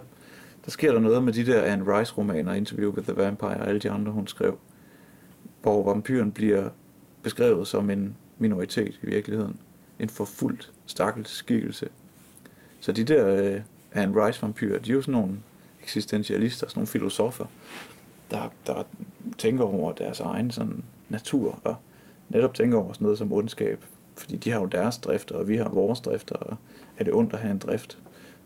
[0.65, 3.79] der sker der noget med de der Anne Rice-romaner, Interview with the Vampire og alle
[3.79, 4.57] de andre, hun skrev,
[5.61, 6.69] hvor vampyren bliver
[7.23, 9.59] beskrevet som en minoritet i virkeligheden.
[9.99, 11.89] En forfuldt stakkels skikkelse.
[12.79, 15.39] Så de der øh, Anne Rice-vampyrer, de er jo sådan nogle
[15.81, 17.45] eksistentialister, sådan nogle filosofer,
[18.31, 18.83] der, der
[19.37, 21.75] tænker over deres egen sådan, natur, og
[22.29, 23.85] netop tænker over sådan noget som ondskab.
[24.15, 26.57] Fordi de har jo deres drifter, og vi har vores drifter, og
[26.97, 27.97] er det ondt at have en drift?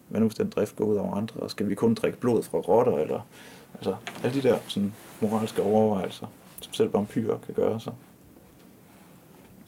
[0.10, 2.44] Hvad nu hvis den drift går ud over andre, og skal vi kun drikke blod
[2.44, 3.28] fra rotter, eller
[3.74, 6.28] altså alle de der sådan, moralske overvejelser,
[6.62, 7.94] som selv vampyrer kan gøre sig.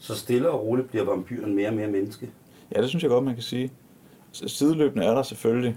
[0.00, 2.30] Så stille og roligt bliver vampyren mere og mere menneske.
[2.76, 3.70] Ja, det synes jeg godt, man kan sige.
[4.32, 5.76] Så Sideløbende er der selvfølgelig.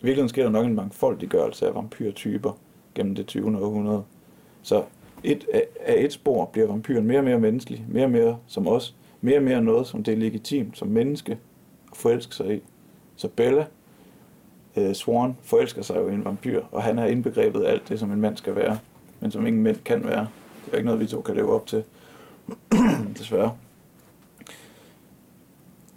[0.00, 2.58] I virkeligheden sker der nok en mangfoldiggørelse af vampyrtyper
[2.94, 3.64] gennem det 20.
[3.64, 4.02] århundrede.
[4.62, 4.82] Så
[5.24, 8.68] et, af, af et spor bliver vampyren mere og mere menneskelig, mere og mere som
[8.68, 11.38] os, mere og mere noget, som det er legitimt som menneske
[11.90, 12.60] at forelske sig i.
[13.16, 13.66] Så Bella,
[14.76, 18.00] øh, Swan, forelsker sig jo i en vampyr, og han er indbegrebet af alt det,
[18.00, 18.78] som en mand skal være,
[19.20, 20.28] men som ingen mænd kan være.
[20.64, 21.84] Det er ikke noget, vi to kan leve op til.
[23.18, 23.56] Desværre.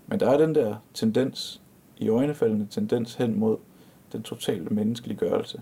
[0.07, 1.61] Men der er den der tendens,
[1.97, 3.57] i øjnefaldende tendens hen mod
[4.11, 5.61] den totale menneskeliggørelse.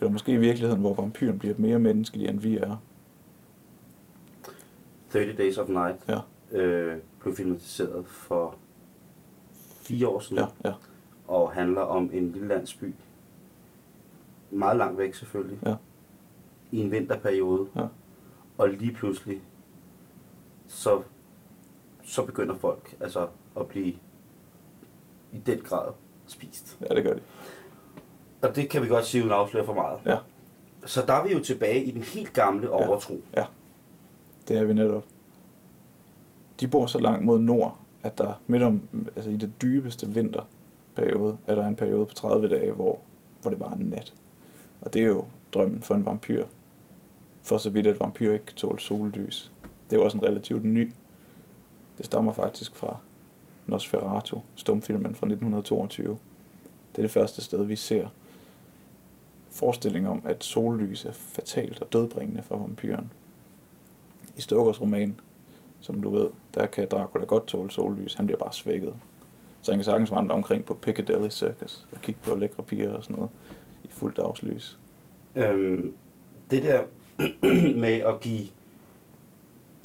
[0.00, 2.76] Eller måske i virkeligheden, hvor vampyren bliver mere menneskelig, end vi er.
[5.10, 6.18] 30 Days of Night Ja,
[6.58, 8.54] øh, blev filmatiseret for
[9.82, 10.44] fire år siden.
[10.64, 10.74] ja, ja,
[11.28, 12.94] og handler om en lille landsby.
[14.50, 15.58] Meget langt væk selvfølgelig.
[15.66, 15.74] Ja.
[16.72, 17.68] I en vinterperiode.
[17.76, 17.86] Ja.
[18.58, 19.42] Og lige pludselig,
[20.68, 21.02] så,
[22.04, 23.28] så begynder folk altså
[23.60, 23.94] at blive
[25.32, 25.92] i den grad
[26.26, 26.78] spist.
[26.90, 27.20] ja, det gør de.
[28.42, 29.98] Og det kan vi godt sige uden at afsløre for meget.
[30.06, 30.16] Ja.
[30.86, 33.20] Så der er vi jo tilbage i den helt gamle overtro.
[34.48, 35.04] Det er vi netop.
[36.60, 38.82] De bor så langt mod nord, at der midt om,
[39.16, 42.98] altså i det dybeste vinterperiode, er der en periode på 30 dage, hvor,
[43.42, 44.14] hvor det bare er nat.
[44.80, 46.44] Og det er jo drømmen for en vampyr.
[47.42, 49.52] For så vidt, at vampyr ikke kan tåle sollys.
[49.90, 50.92] Det er jo også en relativt ny.
[51.98, 52.96] Det stammer faktisk fra
[53.66, 56.18] Nosferatu, stumfilmen fra 1922.
[56.92, 58.08] Det er det første sted, vi ser
[59.50, 63.10] forestilling om, at sollys er fatalt og dødbringende for vampyren.
[64.36, 65.20] I Stokers roman,
[65.80, 68.14] som du ved, der kan Dracula godt tåle sollys.
[68.14, 68.94] Han bliver bare svækket.
[69.62, 73.02] Så han kan sagtens vandre omkring på Piccadilly Circus og kigge på lækre piger og
[73.04, 73.30] sådan noget
[73.84, 74.78] i fuldt dagslys.
[75.36, 75.94] Øhm,
[76.50, 76.82] det der
[77.84, 78.46] med at give,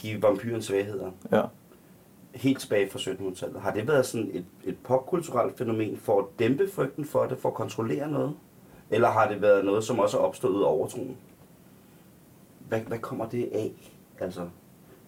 [0.04, 1.42] give vampyren svagheder, Ja,
[2.36, 6.70] helt tilbage fra 1700-tallet, har det været sådan et, et popkulturelt fænomen for at dæmpe
[6.72, 8.36] frygten for det, for at kontrollere noget?
[8.90, 11.18] Eller har det været noget, som også er opstået ud af overtroen?
[12.68, 13.74] Hvad, hvad kommer det af?
[14.20, 14.50] Altså,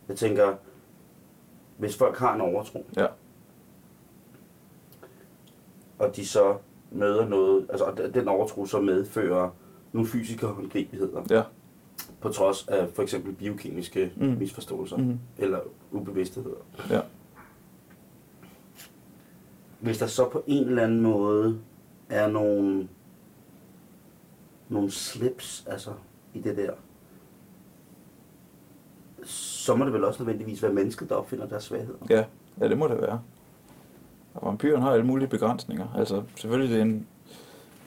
[0.08, 0.56] jeg tænker,
[1.78, 3.08] hvis folk har en overtro, ja,
[6.00, 6.58] og de så
[6.92, 9.50] møder noget, altså og den overtro så medfører
[9.92, 11.44] nogle fysiske håndgribeligheder, ja.
[12.22, 14.26] På trods af for eksempel biokemiske Mm.
[14.28, 14.38] mm.
[14.38, 15.20] misforståelser Mhm.
[15.38, 15.60] eller
[15.92, 16.50] ubevidstheder.
[16.90, 17.00] Ja.
[19.80, 21.60] Hvis der så på en eller anden måde
[22.10, 22.88] er nogle,
[24.70, 25.92] nogle slips altså,
[26.34, 26.72] i det der,
[29.24, 31.98] så må det vel også nødvendigvis være mennesket, der opfinder deres svagheder.
[32.10, 32.24] Ja,
[32.62, 33.22] ja, det må det være.
[34.34, 35.88] Og vampyren har alle mulige begrænsninger.
[35.98, 37.08] Altså, selvfølgelig det er en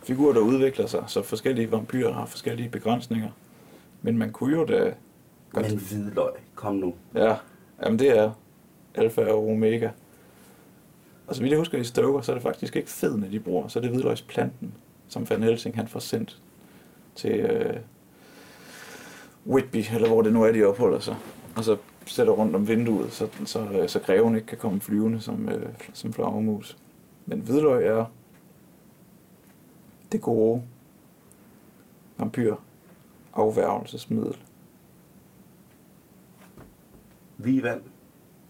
[0.03, 3.29] figur, der udvikler sig, så forskellige vampyrer har forskellige begrænsninger.
[4.02, 4.94] Men man kunne jo da...
[5.52, 5.70] Godt.
[5.70, 6.94] Men hvidløg, kom nu.
[7.14, 7.37] Ja,
[7.82, 8.30] jamen det er
[8.94, 9.90] alfa og omega.
[11.26, 13.68] Og så vidt jeg husker i Stoker, så er det faktisk ikke fedene, de bruger,
[13.68, 14.74] så er det hvidløgsplanten,
[15.08, 16.42] som Van Helsing han får sendt
[17.14, 17.76] til øh,
[19.46, 21.16] Whitby, eller hvor det nu er, de opholder sig.
[21.56, 25.20] Og så sætter rundt om vinduet, så, så, øh, så greven ikke kan komme flyvende
[25.20, 26.76] som, øh, som flagermus.
[27.26, 28.04] Men hvidløg er
[30.12, 30.62] det gode
[32.18, 32.54] vampyr
[33.38, 34.37] afværgelsesmiddel.
[37.37, 37.81] Vi vand.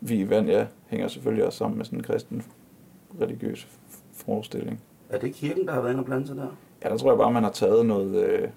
[0.00, 2.42] Vi vand, ja, hænger selvfølgelig også sammen med sådan en kristen
[3.20, 3.68] religiøs
[4.12, 4.80] forestilling.
[5.08, 6.56] Er det kirken, der har været inde og blande sig der?
[6.84, 8.24] Ja, der tror jeg bare, man har taget noget...
[8.24, 8.48] Øh,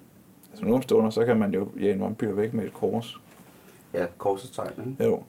[0.50, 3.20] altså nogle stunder, så kan man jo jage en vampyr væk med et kors.
[3.94, 5.04] Ja, korsets tegn, ikke?
[5.04, 5.22] Jo,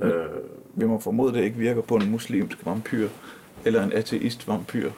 [0.00, 0.26] Øh,
[0.74, 3.08] vi må formode, det ikke virker på en muslimsk vampyr,
[3.64, 4.90] eller en ateist vampyr.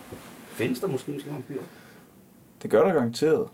[0.49, 1.63] findes der muslimske vampyrer?
[2.63, 3.49] Det gør der garanteret.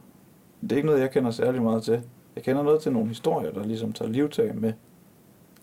[0.62, 2.02] Det er ikke noget, jeg kender særlig meget til.
[2.36, 4.72] Jeg kender noget til nogle historier, der ligesom tager livtag med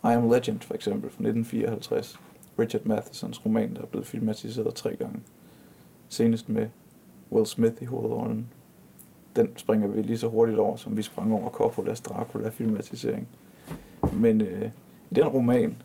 [0.04, 2.20] I Am Legend, for eksempel, fra 1954.
[2.60, 5.20] Richard Mathesons roman, der er blevet filmatiseret tre gange.
[6.10, 6.68] Senest med
[7.32, 8.48] Will Smith i hovedrollen.
[9.36, 13.28] Den springer vi lige så hurtigt over, som vi sprang over Coppolas Dracula-filmatisering.
[14.14, 14.70] Men øh,
[15.12, 15.82] i den roman,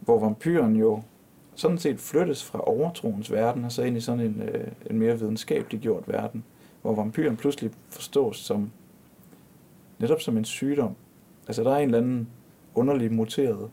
[0.00, 1.02] hvor vampyren jo
[1.54, 5.18] sådan set flyttes fra overtroens verden og så ind i sådan en, øh, en mere
[5.18, 6.44] videnskabelig gjort verden,
[6.82, 8.70] hvor vampyren pludselig forstås som
[9.98, 10.94] netop som en sygdom.
[11.46, 12.28] Altså der er en eller anden
[12.74, 13.70] underlig muteret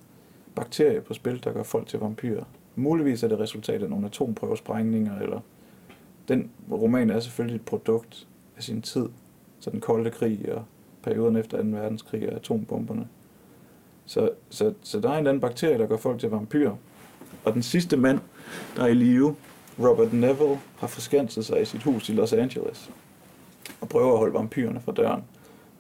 [0.56, 2.44] bakterie på spil, der gør folk til vampyrer.
[2.76, 5.40] Muligvis er det resultat af nogle atomprøvesprængninger, eller
[6.28, 9.10] den roman er selvfølgelig et produkt af sin tid,
[9.60, 10.66] så den kolde krig og
[11.04, 11.68] perioden efter 2.
[11.68, 13.08] verdenskrig og atombomberne.
[14.06, 16.76] Så, så, så der er en eller anden bakterie, der gør folk til vampyrer.
[17.44, 18.20] Og den sidste mand,
[18.76, 19.36] der er i live,
[19.80, 22.92] Robert Neville, har forskanset sig i sit hus i Los Angeles
[23.82, 25.24] og prøver at holde vampyrerne fra døren.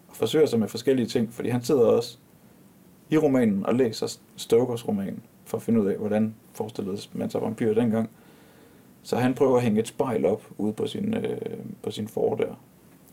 [0.07, 2.17] Og forsøger sig med forskellige ting, fordi han sidder også
[3.09, 7.41] i romanen og læser Stokers roman for at finde ud af, hvordan forestillede man sig
[7.41, 8.09] vampyrer dengang.
[9.03, 11.37] Så han prøver at hænge et spejl op ude på sin, øh,
[11.83, 12.53] på sin fordør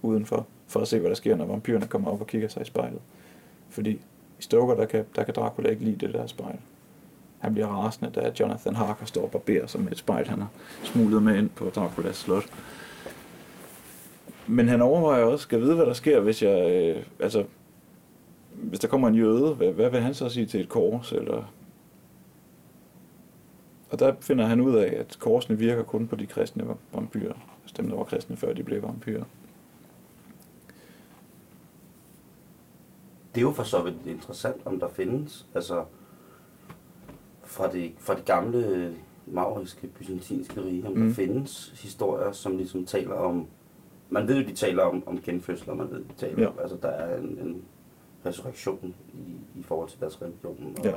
[0.02, 2.64] udenfor, for at se, hvad der sker, når vampyrerne kommer op og kigger sig i
[2.64, 3.00] spejlet.
[3.68, 3.90] Fordi
[4.38, 6.58] i Stoker, der kan, der kan Dracula ikke lide det der spejl.
[7.42, 10.48] Han bliver rasende, da Jonathan Harker står og barberer sig med et spejl, han har
[10.82, 12.44] smuglet med ind på Draculas slot.
[14.46, 17.44] Men han overvejer også, skal vide, hvad der sker, hvis jeg, øh, altså,
[18.54, 21.52] hvis der kommer en jøde, hvad, hvad vil han så sige til et kors, eller...
[23.90, 27.34] Og der finder han ud af, at korsene virker kun på de kristne vampyrer.
[27.62, 29.24] Altså dem, der var kristne, før de blev vampyrer.
[33.34, 35.84] Det er jo for så vidt interessant, om der findes, altså
[37.52, 38.94] fra det, fra det gamle
[39.26, 41.06] mauriske, byzantinske rige, om mm.
[41.08, 43.46] Der findes historier, som ligesom taler om,
[44.10, 46.46] man ved jo, de taler om, om genfødsler, man ved, de taler Ja.
[46.46, 47.62] om, altså der er en, en
[48.26, 50.74] resurrektion i, i forhold til deres religion.
[50.78, 50.92] Og, Ja.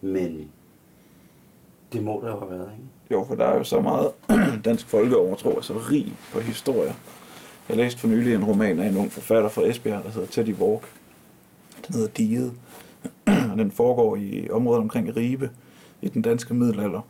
[0.00, 0.50] Men
[1.92, 2.84] det må der jo have været, ikke?
[3.10, 4.10] Jo, for der er jo så meget
[4.64, 6.92] dansk folkeovertro, altså rig på historier.
[7.68, 10.54] Jeg læste for nylig en roman af en ung forfatter fra Esbjerg, der hedder Teddy
[10.54, 10.82] Walk.
[11.86, 12.52] Den hedder Diget,
[13.52, 15.50] og den foregår i området omkring Ribe
[16.02, 17.00] i den danske middelalder.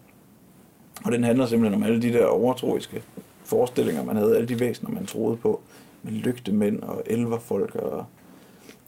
[1.05, 3.03] Og den handler simpelthen om alle de der overtroiske
[3.45, 5.61] forestillinger, man havde, alle de væsener, man troede på,
[6.03, 8.05] med lygtemænd og elverfolk, og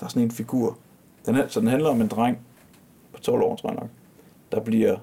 [0.01, 0.79] der er sådan en figur.
[1.27, 2.39] Den her, så den handler om en dreng
[3.13, 3.91] på 12 år, tror jeg nok,
[4.53, 4.97] der bliver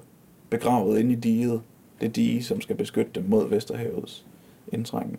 [0.50, 1.60] begravet inde i diget.
[2.00, 4.26] Det dige, som skal beskytte dem mod Vesterhavets
[4.72, 5.16] indtrængen.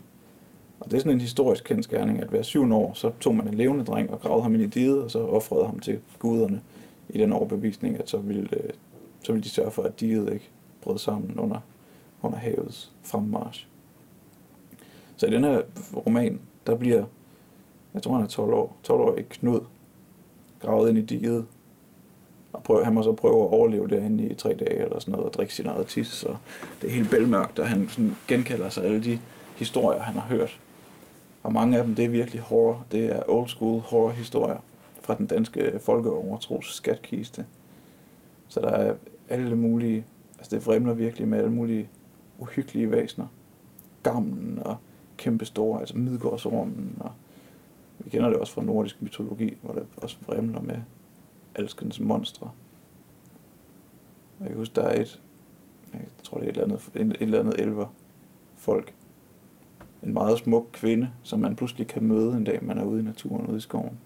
[0.79, 3.53] Og det er sådan en historisk kendskærning, at hver syvende år, så tog man en
[3.53, 6.61] levende dreng og gravede ham ind i diget, og så offrede ham til guderne
[7.09, 8.69] i den overbevisning, at så ville, øh,
[9.23, 10.49] så ville de sørge for, at diget ikke
[10.81, 11.59] brød sammen under,
[12.21, 13.67] under havets fremmarsch.
[15.15, 15.61] Så i den her
[16.05, 17.05] roman, der bliver,
[17.93, 19.61] jeg tror han er 12 år, 12 år ikke Knud,
[20.59, 21.45] gravet ind i diget,
[22.53, 25.27] og prøv, han må så prøve at overleve derinde i tre dage eller sådan noget,
[25.27, 26.35] og drikke sin eget tis, så
[26.81, 29.19] det er helt bælmørkt, og han sådan genkalder sig alle de
[29.55, 30.59] historier, han har hørt.
[31.43, 32.85] Og mange af dem, det er virkelig horror.
[32.91, 34.57] Det er old school horror historier
[35.01, 37.45] fra den danske folkeovertros skatkiste.
[38.47, 38.95] Så der er
[39.29, 40.05] alle mulige,
[40.37, 41.89] altså det fremler virkelig med alle mulige
[42.39, 43.27] uhyggelige væsener.
[44.03, 44.77] Gammen og
[45.17, 47.11] kæmpe store, altså Midgårdsormen, og
[47.99, 50.77] vi kender det også fra nordisk mytologi, hvor det også fremler med
[51.55, 52.51] alskens monstre.
[54.39, 55.21] Jeg kan huske, der er et,
[55.93, 57.87] jeg tror det er et eller andet, et, et eller andet elver
[58.55, 58.93] folk.
[60.03, 63.03] En meget smuk kvinde, som man pludselig kan møde en dag, man er ude i
[63.03, 63.99] naturen, ude i skoven.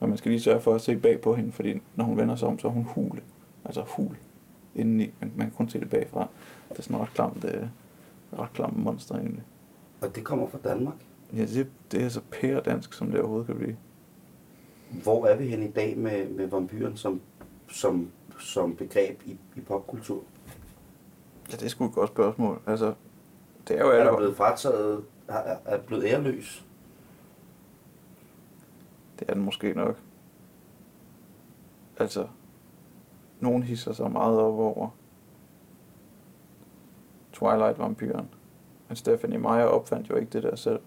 [0.00, 2.36] Og man skal lige sørge for at se bag på hende, fordi når hun vender
[2.36, 3.20] sig om, så er hun hule.
[3.64, 4.16] Altså hul
[4.74, 6.28] indeni, men man kan kun se det bagfra.
[6.68, 7.68] Det er sådan ret klamt, er
[8.38, 9.42] ret klamt monster egentlig.
[10.00, 10.94] Og det kommer fra Danmark.
[11.36, 13.76] Ja, det, det er så pære dansk, som det overhovedet kan blive.
[15.02, 17.20] Hvor er vi hen i dag med, med vampyren som,
[17.68, 20.22] som, som begreb i, i popkultur?
[21.50, 22.60] Ja, det er sgu et godt spørgsmål.
[22.66, 22.94] Altså,
[23.68, 26.64] det er jo Er der blevet frataget, er- er blevet æreløs?
[29.18, 29.96] Det er den måske nok.
[31.98, 32.26] Altså,
[33.40, 34.88] nogen hisser sig meget op over
[37.32, 38.28] Twilight-vampyren.
[38.88, 40.80] Men Stephanie Meyer opfandt jo ikke det der selv.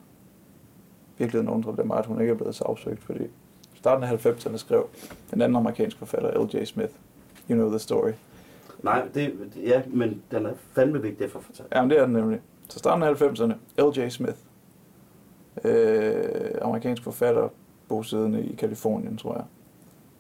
[1.18, 4.58] Virkelig undrer det mig, at hun ikke er blevet sagsøgt, fordi i starten af 90'erne
[4.58, 4.88] skrev
[5.32, 6.66] den anden amerikanske forfatter, L.J.
[6.66, 6.94] Smith,
[7.50, 8.12] You Know the Story.
[8.84, 9.34] Nej, det,
[9.66, 11.70] ja, men den er fandme vigtig at få fortalt.
[11.76, 12.42] Jamen, det er den nemlig.
[12.70, 14.10] Så starten af 90'erne, L.J.
[14.10, 14.38] Smith,
[15.64, 16.24] øh,
[16.62, 17.50] amerikansk forfatter,
[17.88, 19.44] bosiddende i Kalifornien, tror jeg,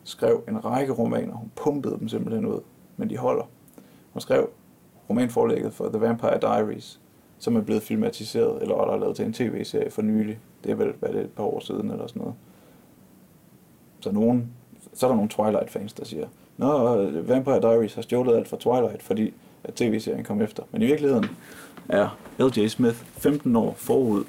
[0.04, 1.34] skrev en række romaner.
[1.34, 2.60] Hun pumpede dem simpelthen ud,
[2.98, 3.44] men de holder.
[4.14, 4.50] Hun skrev
[5.10, 7.00] romanforlægget for The Vampire Diaries,
[7.40, 10.40] som er blevet filmatiseret, eller der er lavet til en tv-serie for nylig.
[10.64, 12.36] Det er vel, hvad det er, et par år siden eller sådan noget.
[14.00, 14.52] Så, nogen,
[14.94, 19.04] så er der nogle Twilight-fans, der siger, Nå, Vampire Diaries har stjålet alt fra Twilight,
[19.04, 19.34] fordi
[19.64, 20.64] at tv-serien kom efter.
[20.72, 21.26] Men i virkeligheden
[21.90, 22.68] er L.J.
[22.68, 24.24] Smith 15 år forud.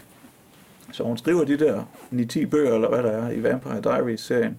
[0.93, 1.83] Så hun skriver de der
[2.13, 4.59] 9-10 bøger, eller hvad der er, i Vampire Diaries-serien,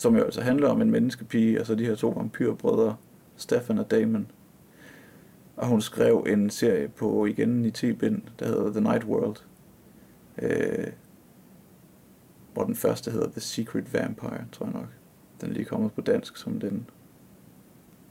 [0.00, 2.96] som jo altså handler om en menneskepige, altså de her to vampyrbrødre,
[3.36, 4.30] Stefan og Damon.
[5.56, 9.36] Og hun skrev en serie på igen i 10 bind, der hedder The Night World.
[10.42, 10.86] Øh,
[12.52, 14.88] hvor den første hedder The Secret Vampire, tror jeg nok.
[15.40, 16.90] Den er lige kommet på dansk som den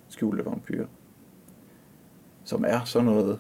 [0.08, 0.86] skjulte vampyr.
[2.43, 3.39] Som er sådan noget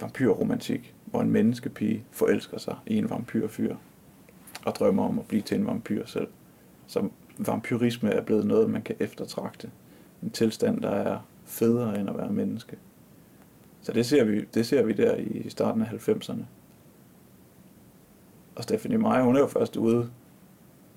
[0.00, 3.76] vampyrromantik, hvor en menneskepige forelsker sig i en vampyrfyr
[4.64, 6.28] og drømmer om at blive til en vampyr selv.
[6.90, 9.70] Så vampyrisme er blevet noget, man kan eftertragte.
[10.22, 12.76] En tilstand, der er federe end at være menneske.
[13.82, 16.42] Så det ser vi, det ser vi der i starten af 90'erne.
[18.54, 20.10] Og Stephanie Meyer, hun er jo først ude.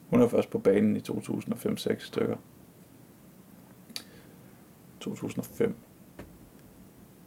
[0.09, 2.37] Hun er først på banen i 2005-6 stykker.
[4.99, 5.75] 2005.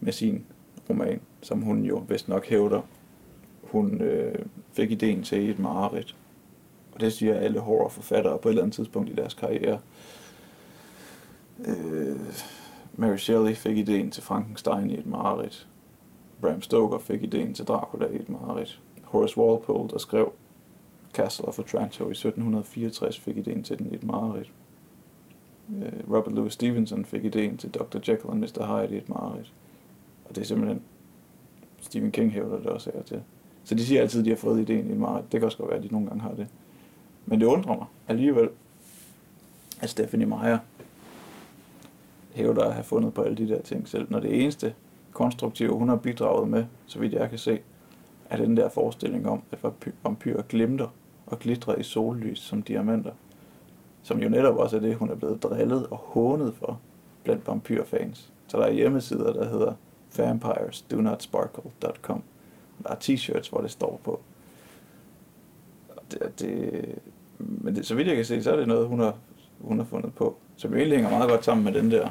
[0.00, 0.44] Med sin
[0.90, 2.82] roman, som hun jo vist nok hævder,
[3.62, 6.16] hun øh, fik ideen til i et mareridt.
[6.96, 9.78] Og det siger alle horrorforfattere på et eller andet tidspunkt i deres karriere.
[11.66, 12.16] Øh,
[12.94, 15.68] Mary Shelley fik ideen til Frankenstein i et mareridt.
[16.40, 18.80] Bram Stoker fik ideen til Dracula i et mareridt.
[19.02, 20.32] Horace Walpole, der skrev
[21.14, 24.52] Castle of Otranto i 1764, fik ideen til den i et mareridt.
[25.82, 27.96] Øh, Robert Louis Stevenson fik ideen til Dr.
[27.96, 28.66] Jekyll and Mr.
[28.66, 29.52] Hyde i et mareridt.
[30.24, 30.82] Og det er simpelthen
[31.80, 33.22] Stephen King hævder det også her til.
[33.64, 35.32] Så de siger altid, at de har fået ideen i et mareridt.
[35.32, 36.46] Det kan også godt være, at de nogle gange har det.
[37.26, 38.48] Men det undrer mig alligevel,
[39.80, 40.58] at Stephanie Meyer
[42.34, 44.74] hævder at have fundet på alle de der ting selv, når det eneste
[45.12, 47.60] konstruktive, hun har bidraget med, så vidt jeg kan se,
[48.30, 49.58] er den der forestilling om, at
[50.02, 50.88] vampyrer glimter
[51.26, 53.12] og glitrer i sollys som diamanter.
[54.02, 56.80] Som jo netop også er det, hun er blevet drillet og hånet for
[57.24, 58.32] blandt vampyrfans.
[58.48, 59.72] Så der er hjemmesider, der hedder
[60.16, 62.22] vampiresdonotsparkle.com.
[62.82, 64.20] Der er t-shirts, hvor det står på.
[66.10, 66.98] Det, det,
[67.38, 69.14] men det, så vidt jeg kan se, så er det noget, hun har,
[69.60, 70.36] hun har fundet på.
[70.56, 72.08] Som vi hænger meget godt sammen med den der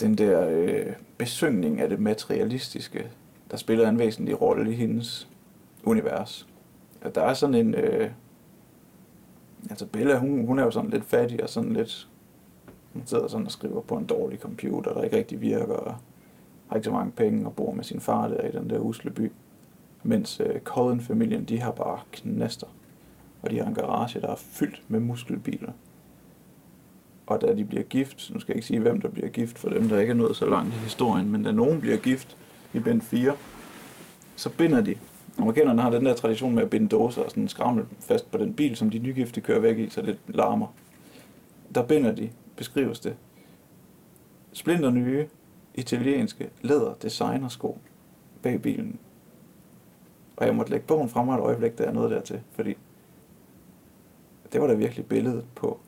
[0.00, 3.10] den der øh, besøgning af det materialistiske,
[3.50, 5.28] der spiller en væsentlig rolle i hendes
[5.84, 6.48] univers.
[7.02, 7.74] At der er sådan en...
[7.74, 8.10] Øh,
[9.70, 12.08] altså Bella, hun, hun er jo sådan lidt fattig og sådan lidt...
[12.92, 15.94] Hun sidder sådan og skriver på en dårlig computer, der ikke rigtig virker, og
[16.68, 19.10] har ikke så mange penge og bor med sin far der i den der usle
[19.10, 19.32] by.
[20.02, 22.66] Mens øh, Cullen-familien, de har bare knaster.
[23.44, 25.72] Og de har en garage, der er fyldt med muskelbiler.
[27.26, 29.70] Og da de bliver gift, nu skal jeg ikke sige, hvem der bliver gift, for
[29.70, 32.36] dem, der ikke er nået så langt i historien, men da nogen bliver gift
[32.72, 33.36] i Bend 4,
[34.36, 34.94] så binder de.
[35.38, 38.54] Amerikanerne har den der tradition med at binde dåser og sådan skrammel fast på den
[38.54, 40.74] bil, som de nygifte kører væk i, så det larmer.
[41.74, 43.16] Der binder de, beskrives det,
[44.52, 45.26] splinter nye
[45.74, 47.78] italienske læder designersko
[48.42, 48.98] bag bilen.
[50.36, 52.76] Og jeg måtte lægge bogen frem et øjeblik, der er noget dertil, fordi
[54.54, 55.80] det var da virkelig billedet på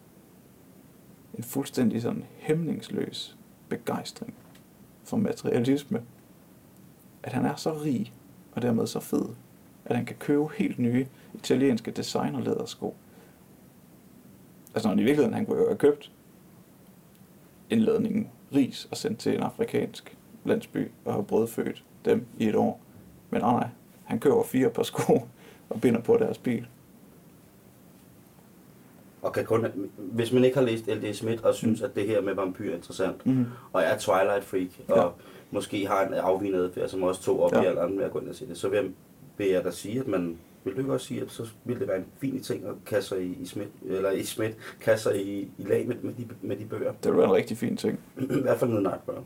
[1.34, 3.36] en fuldstændig sådan hæmningsløs
[3.68, 4.34] begejstring
[5.04, 6.02] for materialisme.
[7.22, 8.12] At han er så rig,
[8.52, 9.28] og dermed så fed,
[9.84, 12.94] at han kan købe helt nye italienske designerlædersko.
[14.74, 16.12] Altså når i virkeligheden han kunne jo have købt
[17.70, 22.54] en ladning ris og sendt til en afrikansk landsby og have brødfødt dem i et
[22.54, 22.80] år.
[23.30, 23.68] Men nej, nej,
[24.04, 25.20] han køber fire par sko
[25.68, 26.66] og binder på deres bil.
[29.26, 29.66] Og kan kun,
[29.96, 31.14] hvis man ikke har læst L.D.
[31.14, 33.46] Smith og synes, at det her med vampyr er interessant, Mm.
[33.72, 35.08] og er Twilight Freak, og Ja.
[35.50, 37.62] måske har en afvigende adfærd, som også tog op Ja.
[37.62, 38.86] i alderen med at gå ind og se det, så vil jeg,
[39.38, 41.88] vil jeg da sige, at man vil du ikke også sige, at så vil det
[41.88, 45.26] være en fin ting at kaste sig i, i Smith, eller i Smith, kaste sig
[45.26, 46.92] i, i lag med, med, de, med de bøger.
[46.92, 47.98] Det ville være en rigtig fin ting.
[48.38, 49.22] I hvert fald med Nightmare.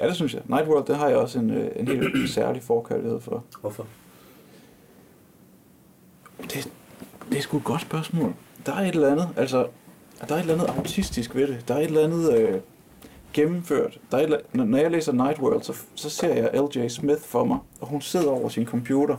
[0.00, 0.42] Ja, det synes jeg.
[0.48, 3.44] Nightworld, det har jeg også en, øh, en helt særlig forkærlighed for.
[3.60, 3.86] Hvorfor?
[6.42, 6.72] Det,
[7.30, 8.32] det er sgu et godt spørgsmål.
[8.66, 9.66] Der er et eller andet, altså,
[10.28, 11.68] der er et eller andet autistisk ved det.
[11.68, 12.60] Der er et eller andet øh,
[13.32, 14.00] gennemført.
[14.10, 16.88] Der er et, eller- når- når jeg læser Nightworld, så, så ser jeg L.J.
[16.88, 19.16] Smith for mig, og hun sidder over sin computer,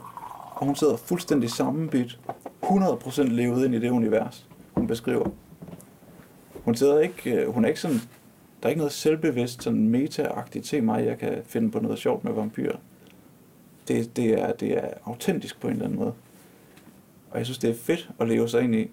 [0.55, 2.19] og hun sidder fuldstændig sammenbit,
[2.63, 5.29] 100% levet ind i det univers, hun beskriver.
[6.65, 7.97] Hun sidder ikke, øh, hun er ikke sådan,
[8.61, 12.23] der er ikke noget selvbevidst, sådan meta-agtigt til mig, jeg kan finde på noget sjovt
[12.23, 12.75] med vampyrer.
[13.87, 16.13] Det, det, er, det er autentisk på en eller anden måde.
[17.31, 18.89] Og jeg synes, det er fedt at leve sig ind i.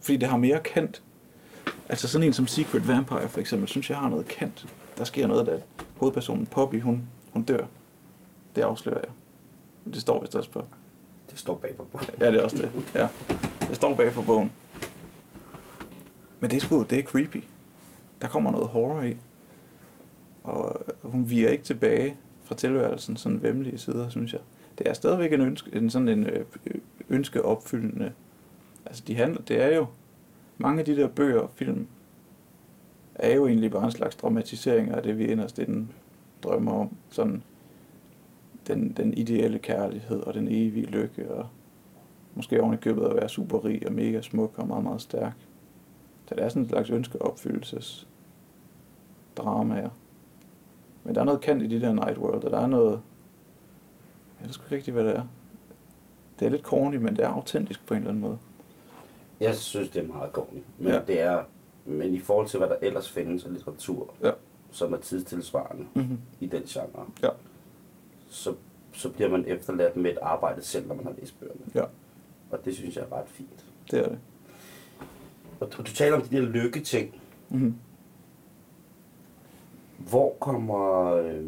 [0.00, 1.02] Fordi det har mere kant.
[1.88, 4.66] Altså sådan en som Secret Vampire for eksempel, synes jeg har noget kant.
[4.98, 5.60] Der sker noget, da
[5.96, 7.66] hovedpersonen Poppy, hun, hun dør.
[8.56, 9.10] Det afslører jeg.
[9.94, 10.64] Det står vist også på.
[11.30, 12.06] Det står bag på bogen.
[12.20, 12.70] Ja, det er også det.
[12.94, 13.08] Ja.
[13.68, 14.52] Det står bag for bogen.
[16.40, 17.44] Men det er sgu, det er creepy.
[18.22, 19.16] Der kommer noget horror i.
[20.42, 24.40] Og hun viger ikke tilbage fra tilværelsen sådan vemmelige sider, synes jeg.
[24.78, 26.44] Det er stadigvæk en, ønske, en sådan en øh,
[27.08, 28.12] ønskeopfyldende...
[28.90, 29.86] Altså, de handler, det er jo...
[30.58, 31.86] Mange af de der bøger og film
[33.14, 35.92] er jo egentlig bare en slags dramatisering af det, vi inderst inden
[36.42, 36.96] drømmer om.
[37.10, 37.42] Sådan
[38.66, 41.46] den, den ideelle kærlighed og den evige lykke, og
[42.34, 45.36] måske oven i købet at være super rig og mega smuk og meget, meget stærk.
[46.26, 48.08] Så det er sådan en slags ønskeopfyldelses
[49.36, 49.90] dramaer.
[51.04, 53.00] Men der er noget kendt i de der Nightworld, og der er noget...
[54.40, 55.24] Jeg ved sgu ikke rigtigt, hvad det er.
[56.38, 58.38] Det er lidt corny, men det er autentisk på en eller anden måde.
[59.40, 60.58] Jeg synes, det er meget corny.
[60.78, 61.00] Men, ja.
[61.06, 61.44] det er,
[61.84, 64.30] men i forhold til, hvad der ellers findes af litteratur, Ja.
[64.70, 66.18] som er tidstilsvarende Mm-hmm.
[66.40, 67.28] i den genre, Ja.
[68.28, 68.54] så,
[68.92, 71.60] så bliver man efterladt med et arbejde selv, når man har læst bøgerne.
[71.74, 71.84] Ja,
[72.50, 73.66] Og det synes jeg er ret fint.
[73.90, 74.18] det er det.
[75.60, 77.20] Og du, du taler om de der lykketing.
[77.48, 77.74] Mm-hmm.
[79.98, 81.04] Hvor kommer...
[81.12, 81.44] Øh,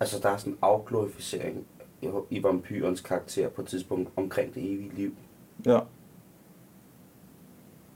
[0.00, 1.66] altså, der er sådan en afglorificering
[2.02, 5.14] i, i vampyrens karakter på et tidspunkt omkring det evige liv.
[5.66, 5.78] Ja.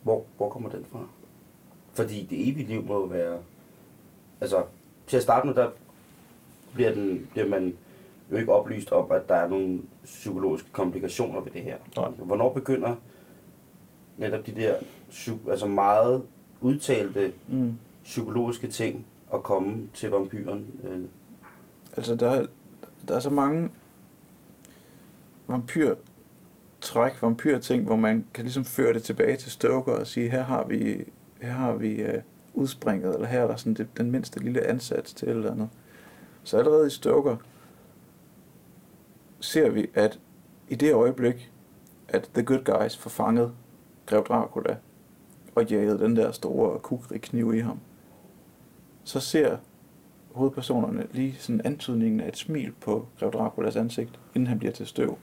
[0.03, 0.99] Hvor, hvor kommer den fra?
[1.93, 3.39] Fordi det evige liv må jo være...
[4.41, 4.65] Altså,
[5.07, 5.71] til at starte med, der
[6.75, 7.77] bliver, den, bliver man
[8.33, 11.77] jo ikke oplyst om, at der er nogle psykologiske komplikationer ved det her.
[11.97, 12.09] Nej.
[12.09, 12.95] Hvornår begynder
[14.19, 14.75] netop de der
[15.51, 16.23] altså meget
[16.61, 17.79] udtalte Mm.
[18.05, 20.67] psykologiske ting at komme til vampyren?
[20.85, 21.01] Øh,
[21.97, 22.47] Altså, der er,
[23.09, 23.71] der er så mange
[25.47, 25.95] vampyr
[26.83, 30.65] træk, vampyrting, hvor man kan ligesom føre det tilbage til Stoker og sige, her har
[30.65, 31.05] vi,
[31.41, 32.09] her har vi uh,
[32.55, 35.69] udspringet, eller her er der sådan det, den mindste lille ansats til et eller andet.
[36.43, 37.37] Så allerede i Stoker
[39.41, 40.19] ser vi, at
[40.69, 41.53] i det øjeblik,
[42.09, 43.53] at The Good Guys får fanget
[44.07, 44.77] Grev Dracula
[45.55, 47.79] og jaget den der store kugrig kniv i ham,
[49.05, 49.57] så ser
[50.35, 54.87] hovedpersonerne lige sådan antydningen af et smil på Grev Draculas ansigt, inden han bliver til
[54.87, 55.19] støv.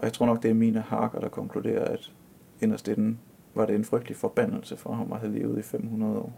[0.00, 2.12] Og jeg tror nok, det er mine Harker, der konkluderer, at
[2.60, 3.18] inderst inden
[3.54, 6.32] var det en frygtelig forbandelse for ham at have levet i 500 år,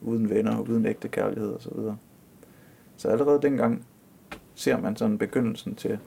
[0.00, 1.60] uden venner, og uden ægte kærlighed osv.
[1.60, 1.96] Så, videre.
[2.96, 3.86] så allerede dengang
[4.54, 5.98] ser man sådan begyndelsen til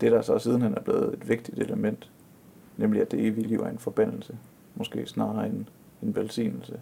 [0.00, 2.10] det, der så sidenhen er blevet et vigtigt element,
[2.76, 4.38] nemlig at det evige liv er en forbandelse,
[4.74, 5.68] måske snarere en,
[6.02, 6.80] en velsignelse,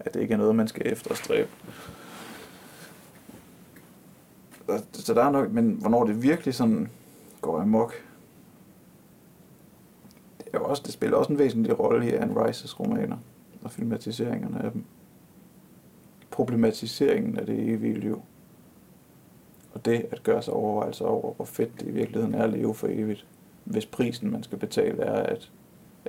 [0.00, 1.50] at det ikke er noget, man skal efterstræbe.
[4.92, 6.88] Så der er nok, men hvornår det virkelig sådan
[7.40, 7.94] går amok,
[10.38, 13.16] det, er også, det spiller også en væsentlig rolle i Anne Rices romaner
[13.62, 14.84] og filmatiseringerne af dem.
[16.30, 18.22] Problematiseringen af det evige liv.
[19.72, 22.74] Og det at gøre sig overvejelser over, hvor fedt det i virkeligheden er at leve
[22.74, 23.26] for evigt.
[23.64, 25.50] Hvis prisen, man skal betale, er, at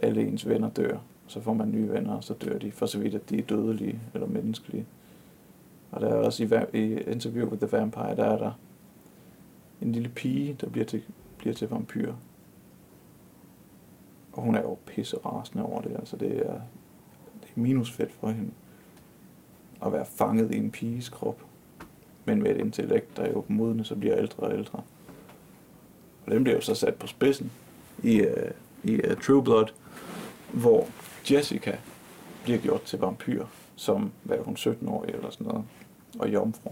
[0.02, 3.00] alle ens venner dør, så får man nye venner, og så dør de, for så
[3.00, 4.86] vidt, at de er dødelige eller menneskelige.
[5.92, 8.52] Og der er også i, i Interview with the Vampire, der er der
[9.82, 11.04] en lille pige, der bliver til,
[11.40, 12.14] bliver til vampyr.
[14.34, 15.96] Og hun er jo pisse rasende over det.
[16.00, 16.54] Altså det er,
[17.42, 18.52] det er minusfedt for hende
[19.86, 21.46] at være fanget i en piges krop.
[22.26, 24.82] Men med et intellekt, der er jo modne, så bliver ældre og ældre.
[26.26, 27.52] Og den bliver jo så sat på spidsen
[28.04, 28.28] i, uh,
[28.84, 29.66] i uh, True Blood,
[30.54, 30.88] hvor
[31.32, 31.78] Jessica
[32.44, 35.66] bliver gjort til vampyr, som, hvad er hun, 17 år eller sådan noget,
[36.20, 36.72] og jomfru.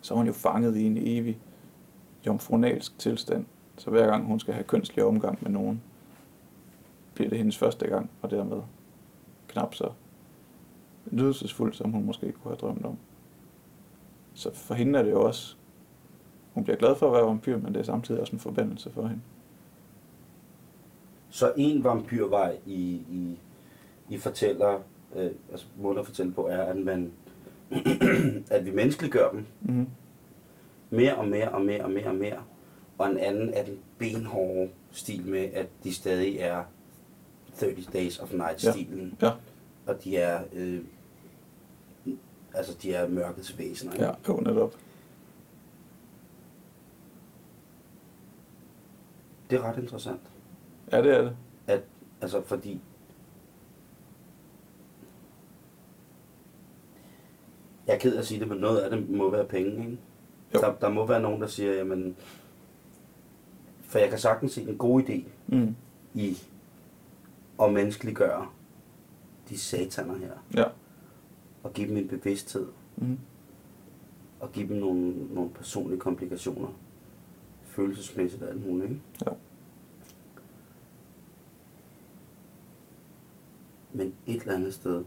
[0.00, 1.38] Så er hun jo fanget i en evig
[2.26, 3.46] jomfronalsk tilstand.
[3.76, 5.82] Så hver gang hun skal have kønslig omgang med nogen,
[7.14, 8.62] bliver det hendes første gang, og dermed
[9.48, 9.90] knap så
[11.10, 12.98] nydelsesfuldt, som hun måske kunne have drømt om.
[14.34, 15.56] Så for hende er det jo også,
[16.52, 19.06] hun bliver glad for at være vampyr, men det er samtidig også en forbandelse for
[19.06, 19.22] hende.
[21.30, 23.38] Så en vampyrvej i, i,
[24.08, 24.80] i fortæller,
[25.16, 27.12] øh, altså måden at fortælle på, er, at man
[28.50, 29.46] at vi menneskeliggør dem.
[29.60, 29.86] Mm-hmm.
[30.90, 32.42] Mere og mere og mere og mere og mere.
[32.98, 36.64] Og en anden er den benhårde stil med, at de stadig er
[37.54, 39.18] 30 Days of Night-stilen.
[39.22, 39.30] Ja.
[39.86, 40.80] Og de er, øh,
[42.54, 43.92] altså de er mørkets væsener.
[43.92, 44.04] ikke?
[44.04, 44.74] Ja, jo netop.
[49.50, 50.20] Det er ret interessant.
[50.92, 51.36] Ja, det er det.
[51.66, 51.82] At,
[52.20, 52.80] altså fordi
[57.88, 59.98] Jeg er ked af at sige det, men noget af det må være penge, ikke?
[60.54, 60.60] Jo.
[60.60, 62.16] Der, der må være nogen, der siger, jamen...
[63.82, 65.74] For jeg kan sagtens se en god idé Mm.
[66.14, 66.38] i
[67.62, 68.46] at menneskeliggøre
[69.48, 70.32] de sataner her.
[70.56, 70.64] Ja.
[71.62, 72.66] Og give dem en bevidsthed.
[72.96, 73.18] Mm.
[74.40, 76.68] Og give dem nogle, nogle personlige komplikationer.
[77.64, 79.02] Følelsesmæssigt og alt muligt, ikke?
[79.26, 79.30] Ja.
[83.92, 85.04] Men et eller andet sted,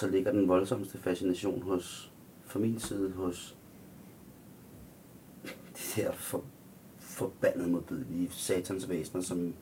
[0.00, 2.12] så ligger den voldsomste fascination hos,
[2.44, 3.56] fra min side, hos
[5.44, 6.42] de der for,
[6.98, 9.54] forbandede modbydelige satansvæsener, som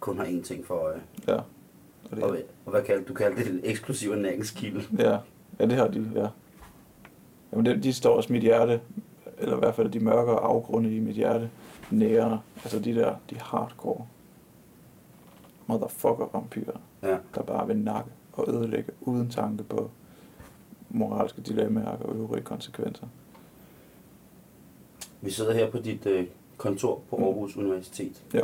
[0.00, 1.02] kun har én ting for øje.
[1.26, 1.34] Ja.
[1.36, 3.52] Og det, Og, hvad- og hvad kaldte du kaldte det?
[3.52, 4.82] Den eksklusive næringskilde.
[4.98, 5.18] ja.
[5.60, 6.28] ja, det har de, ja.
[7.52, 8.80] Jamen, det, de står også mit hjerte,
[9.38, 11.50] eller i hvert fald de mørkere afgrunde i mit hjerte,
[11.90, 12.40] nære.
[12.56, 14.06] Altså de der, de hardcore
[15.66, 17.16] motherfucker vampyrer, Ja.
[17.34, 19.90] der bare vil nakke og ødelægge uden tanke på
[20.90, 23.06] moralske dilemmaer og øvrige konsekvenser.
[25.20, 26.26] Vi sidder her på dit øh,
[26.56, 27.22] kontor på Mm.
[27.24, 28.40] Aarhus Universitet Ja.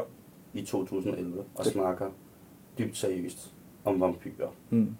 [0.54, 2.10] i 2011 og Det- snakker
[2.78, 3.52] dybt seriøst
[3.84, 4.48] om vampyrer.
[4.70, 4.96] Mm.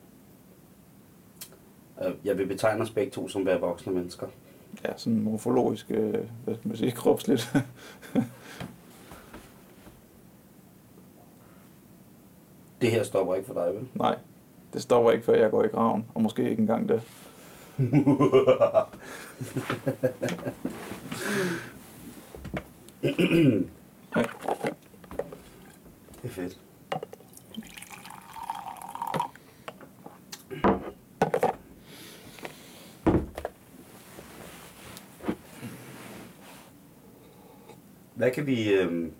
[2.04, 4.26] Øh, Jeg vil betegne os begge to som være voksne mennesker.
[4.84, 6.14] Ja, sådan morfologisk, øh,
[6.44, 7.52] hvad skal man sige, kropsligt.
[12.80, 13.88] Det her stopper ikke for dig, vel?
[13.94, 14.18] Nej,
[14.72, 17.02] det stopper ikke, før jeg går i graven, og måske ikke engang det.
[24.14, 24.26] Nej.
[26.22, 26.58] Det er fedt.
[38.14, 39.12] Hvad kan vi, øh,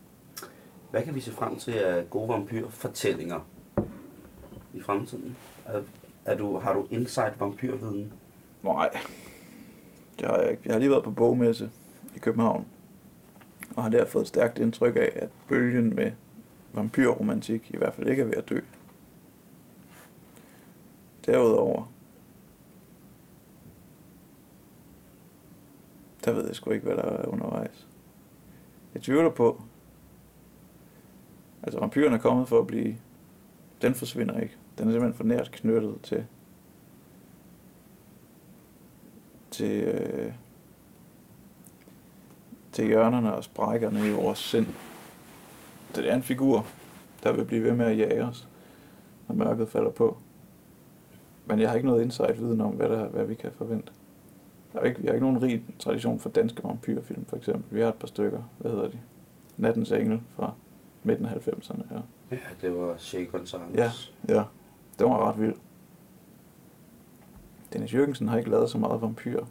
[0.91, 3.41] hvad kan vi se frem til af gode vampyrfortællinger
[4.81, 5.37] i fremtiden?
[5.67, 5.83] Er,
[6.25, 8.13] Er du, har du insight vampyrviden?
[8.63, 8.91] Nej,
[10.19, 10.63] det har jeg ikke.
[10.65, 11.71] Jeg har lige været på bogmesse
[12.17, 12.67] i København,
[13.77, 16.13] og har der fået et stærkt indtryk af, at bølgen med
[16.73, 18.61] vampyrromantik i hvert fald ikke er ved at dø.
[21.27, 21.93] Derudover,
[26.25, 27.89] der ved jeg sgu ikke, hvad der er undervejs.
[28.95, 29.63] Jeg tvivler på,
[31.63, 32.97] altså vampyren er kommet for at blive,
[33.83, 34.57] den forsvinder ikke.
[34.81, 36.27] Den er simpelthen for nært knyttet til
[39.51, 40.33] til, øh,
[42.73, 44.67] til hjørnerne og sprækkerne i vores sind.
[45.95, 46.67] Det er en figur,
[47.23, 48.49] der vil blive ved med at jage os,
[49.29, 50.17] når mørket falder på.
[51.47, 53.93] Men jeg har ikke noget insight viden om, hvad, der, hvad vi kan forvente.
[54.73, 57.77] Der er ikke, vi har ikke nogen rig tradition for danske vampyrfilm, for eksempel.
[57.77, 58.43] Vi har et par stykker.
[58.59, 58.99] Hvad hedder de?
[59.57, 60.53] Nattens Engel fra
[61.03, 61.95] midten af 90'erne.
[61.95, 62.01] Ja.
[62.31, 63.75] Ja, det var Shea Gonzalez.
[63.77, 63.93] Ja,
[64.29, 64.45] ja.
[65.01, 65.57] Det var ret vildt.
[67.73, 69.45] Dennis Jørgensen har ikke lavet så meget vampyr.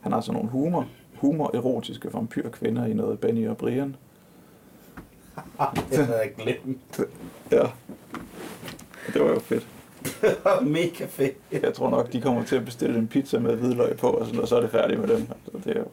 [0.00, 3.96] Han har sådan nogle humor, humor-erotiske vampyrkvinder i noget Benny og Brian.
[5.90, 7.00] det havde jeg glemt.
[7.50, 7.62] Ja.
[9.12, 9.68] Det var jo fedt.
[10.62, 11.36] Mega fedt.
[11.52, 14.40] Jeg tror nok, de kommer til at bestille en pizza med hvidløg på, og, sådan,
[14.40, 15.20] og så er det færdigt med dem.
[15.30, 15.86] Altså, det er jo...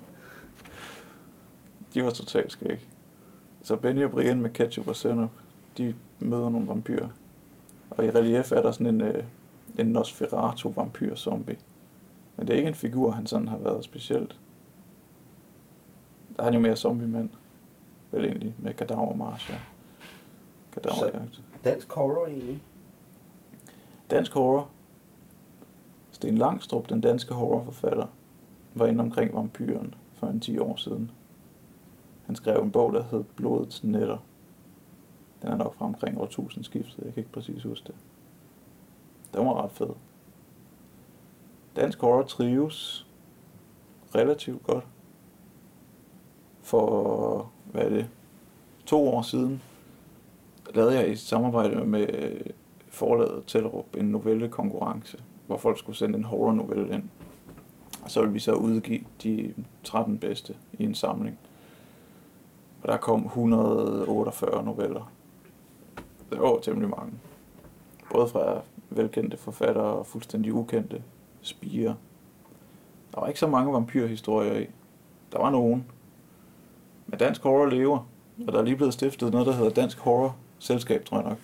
[1.94, 2.88] De var totalt skæg.
[3.64, 5.30] Så Benny og Brian med ketchup og sennep,
[5.78, 7.08] de møder nogle vampyrer.
[7.90, 9.24] Og i relief er der sådan en, øh,
[9.80, 11.58] en Nosferatu vampyr zombie.
[12.38, 14.40] Men det er ikke en figur, han sådan har været specielt.
[16.36, 17.30] Der er han jo mere zombie-mand.
[18.12, 19.60] Vel egentlig, med kadavermarsch og
[20.72, 21.42] kadaverjagt.
[21.64, 22.64] Dansk horror egentlig.
[24.12, 24.70] Dansk horror.
[26.12, 28.08] Sten Langstrup, den danske horrorforfatter,
[28.74, 31.12] var inde omkring vampyren for en 10 år siden.
[32.26, 34.18] Han skrev en bog, der hed Blodets Netter.
[35.46, 37.96] Den er nok fra omkring årtusindskiftet, jeg kan ikke præcis huske det.
[39.34, 39.90] Den var ret fed.
[41.76, 43.08] Dansk horror trives
[44.16, 44.88] relativt godt.
[46.62, 48.10] For, hvad er det,
[48.86, 49.62] to år siden,
[50.76, 52.08] lavede jeg i samarbejde med
[52.88, 57.04] forlaget Tellerup en novellekonkurrence, hvor folk skulle sende en horror-novelle ind.
[58.04, 61.40] Og så ville vi så udgive de 13 bedste i en samling.
[62.82, 65.12] Og der kom 148 noveller
[66.30, 67.14] der var temmelig mange.
[68.12, 71.04] Både fra velkendte forfattere og fuldstændig ukendte
[71.42, 71.94] spiger.
[73.14, 74.68] Der var ikke så mange vampyrhistorier i.
[75.32, 75.86] Der var nogen.
[77.08, 78.00] Men dansk horror lever,
[78.48, 81.38] og der er lige blevet stiftet noget, der hedder Dansk Horror Selskab, tror jeg nok.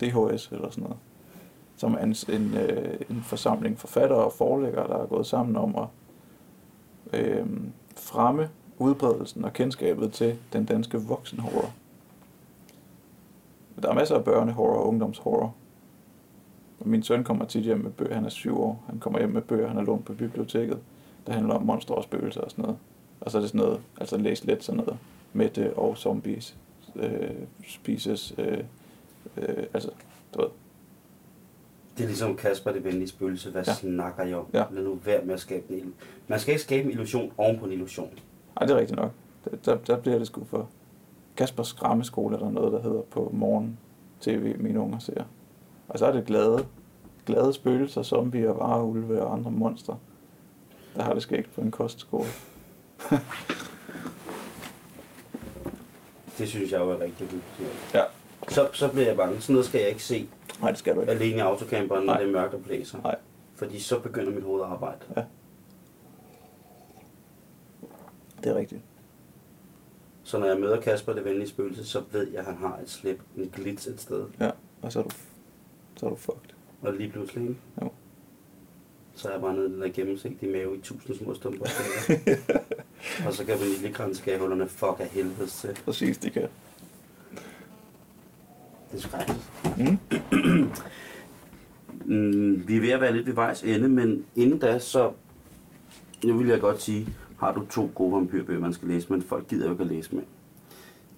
[0.00, 0.98] DHS eller sådan noget.
[1.76, 5.76] Som er en, en, øh, en forsamling forfattere og forlæggere, der er gået sammen om
[5.76, 5.88] at
[7.20, 7.46] øh,
[7.96, 11.72] fremme udbredelsen og kendskabet til den danske voksenhorror.
[13.82, 15.54] Der er masser af børnehorror og ungdomshorror.
[16.80, 18.84] Og min søn kommer tit hjem med bøger, han er syv år.
[18.86, 20.78] Han kommer hjem med bøger, han har lånt på biblioteket,
[21.26, 22.78] der handler om monstre og spøgelser og sådan noget.
[23.20, 24.98] Og så er det sådan noget, altså læs let sådan noget,
[25.32, 26.56] Mette og zombies
[26.96, 27.30] øh,
[27.68, 28.58] spises, øh,
[29.36, 29.90] øh, altså,
[30.34, 30.48] du ved.
[31.96, 33.50] Det er ligesom Kasper, det venlige spøgelse.
[33.50, 33.72] Hvad Ja.
[33.74, 34.46] snakker jeg om?
[34.52, 34.64] Ja.
[34.70, 35.94] Lad nu være med at skabe en.
[36.28, 38.10] Man skal ikke skabe en illusion oven på en illusion.
[38.60, 39.10] Nej, det er rigtigt nok.
[39.44, 40.68] Der, der, der bliver det sgu for.
[41.36, 43.78] Kaspers Skræmmeskole er der noget, der hedder på morgen
[44.20, 45.24] tv, mine unger ser.
[45.88, 46.66] Og så er det glade,
[47.26, 49.98] glade spøgelser, zombier, vareulve og andre monstre.
[50.96, 52.26] Der har det skægt på en kostskole.
[56.38, 57.90] Det synes jeg er rigtig hyggeligt.
[57.94, 58.02] Ja.
[58.48, 59.40] Så, så bliver jeg bange.
[59.40, 60.28] Sådan noget skal jeg ikke se
[60.60, 61.12] Nej, det skal du ikke.
[61.12, 62.20] alene i autocamperen, når Nej.
[62.22, 62.98] det er mørkt og blæser.
[63.02, 63.16] Nej.
[63.54, 64.98] Fordi så begynder mit hoved at arbejde.
[65.16, 65.22] Ja.
[68.44, 68.80] Det er rigtigt.
[70.26, 72.90] Så når jeg møder Kasper, det venlige spøgelse, så ved jeg, at han har et
[72.90, 74.24] slip, en glitch et sted.
[74.40, 74.50] Ja,
[74.82, 75.10] og så er du,
[75.96, 76.50] så er du fucked.
[76.82, 77.60] Og lige pludselig, ikke?
[77.82, 77.90] Jo.
[79.14, 81.66] Så er jeg bare nede i den der gennemsigtige mave i tusind små stumper.
[83.26, 85.78] og så kan vaniljekransskagehullerne fuck af helvede til.
[85.84, 86.48] Præcis, det kan.
[88.92, 89.50] Det er skrækkeligt.
[89.78, 90.68] Mm.
[92.08, 95.12] Mm, vi er ved at være lidt ved vejs ende, men inden da, så
[96.24, 97.08] nu vil jeg godt sige,
[97.38, 100.14] har du to gode vampyrbøger, man skal læse, men folk gider jo ikke at læse
[100.14, 100.22] med.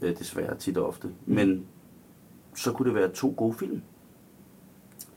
[0.02, 1.08] Øh, desværre tit og ofte.
[1.26, 1.66] Men
[2.56, 3.80] så kunne det være to gode film.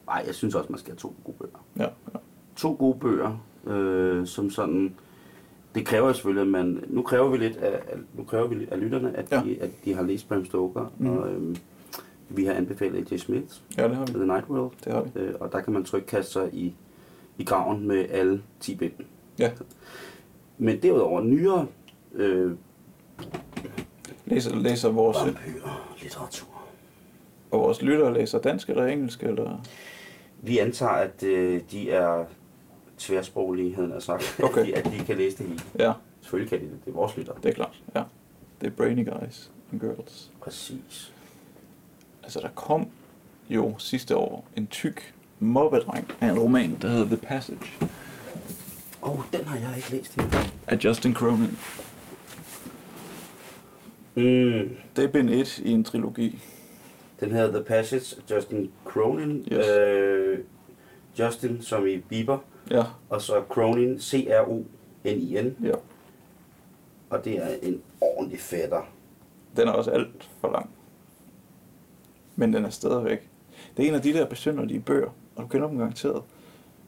[0.08, 1.66] Nej, jeg synes også, man skal have to gode bøger.
[1.78, 1.84] Ja,
[2.14, 2.20] ja.
[2.56, 3.38] To gode bøger,
[3.68, 4.96] øh, som sådan...
[5.76, 6.84] Det kræver jo selvfølgelig, at man...
[6.88, 7.82] Nu kræver vi lidt af,
[8.18, 9.42] nu kræver vi af lytterne, at, Ja.
[9.46, 11.10] de, at de har læst Bram Stoker, Mhm.
[11.18, 11.56] og øhm,
[12.30, 13.18] vi har anbefalet J.
[13.18, 13.48] Smith,
[13.78, 14.12] ja, det har vi.
[14.14, 15.10] The Night World, Det har vi.
[15.20, 16.76] Øh, og der kan man trykke kaste sig i,
[17.38, 18.92] i graven med alle 10 bind.
[19.40, 19.52] Ja.
[20.62, 21.68] Men derudover nyere
[22.14, 22.52] øh,
[24.26, 25.18] Læser, læser vores,
[26.02, 26.48] litteratur.
[27.52, 29.62] og vores lyttere læser dansk eller engelsk, eller...
[30.42, 32.26] Vi antager, at øh, de er
[32.98, 34.40] tværsproglige, havde jeg sagt.
[34.44, 34.62] Okay.
[34.62, 35.60] At, de, at de kan læse det hele.
[35.80, 36.86] Ja, Selvfølgelig kan de det.
[36.86, 37.34] Det er vores lytter.
[37.34, 37.82] det er klart.
[37.96, 38.04] Ja.
[38.62, 40.32] Det er brainy guys and girls.
[40.42, 41.14] Præcis.
[42.24, 42.88] Altså, der kom
[43.50, 47.66] jo sidste år en tyk mobbedreng af en roman, der hedder The Passage,
[49.12, 50.38] oh, den har jeg ikke læst endnu.
[50.68, 51.58] af Justin Cronin.
[54.16, 54.70] Mm.
[54.96, 56.40] Det er bind 1 i en trilogi.
[57.20, 59.48] Den hedder The Passage, Justin Cronin.
[59.52, 59.68] Yes.
[59.68, 60.40] Øh,
[61.20, 62.38] Justin som i Bieber,
[62.72, 65.56] Ja, og så Cronin, C-R-O-N-I-N.
[65.64, 65.74] ja.
[67.10, 68.82] Og det er en ordentlig fætter.
[69.58, 70.70] Den er også alt for lang.
[72.36, 73.30] Men den er stadigvæk.
[73.78, 76.22] Det er en af de der besynderlige bøger, og du kender dem garanteret,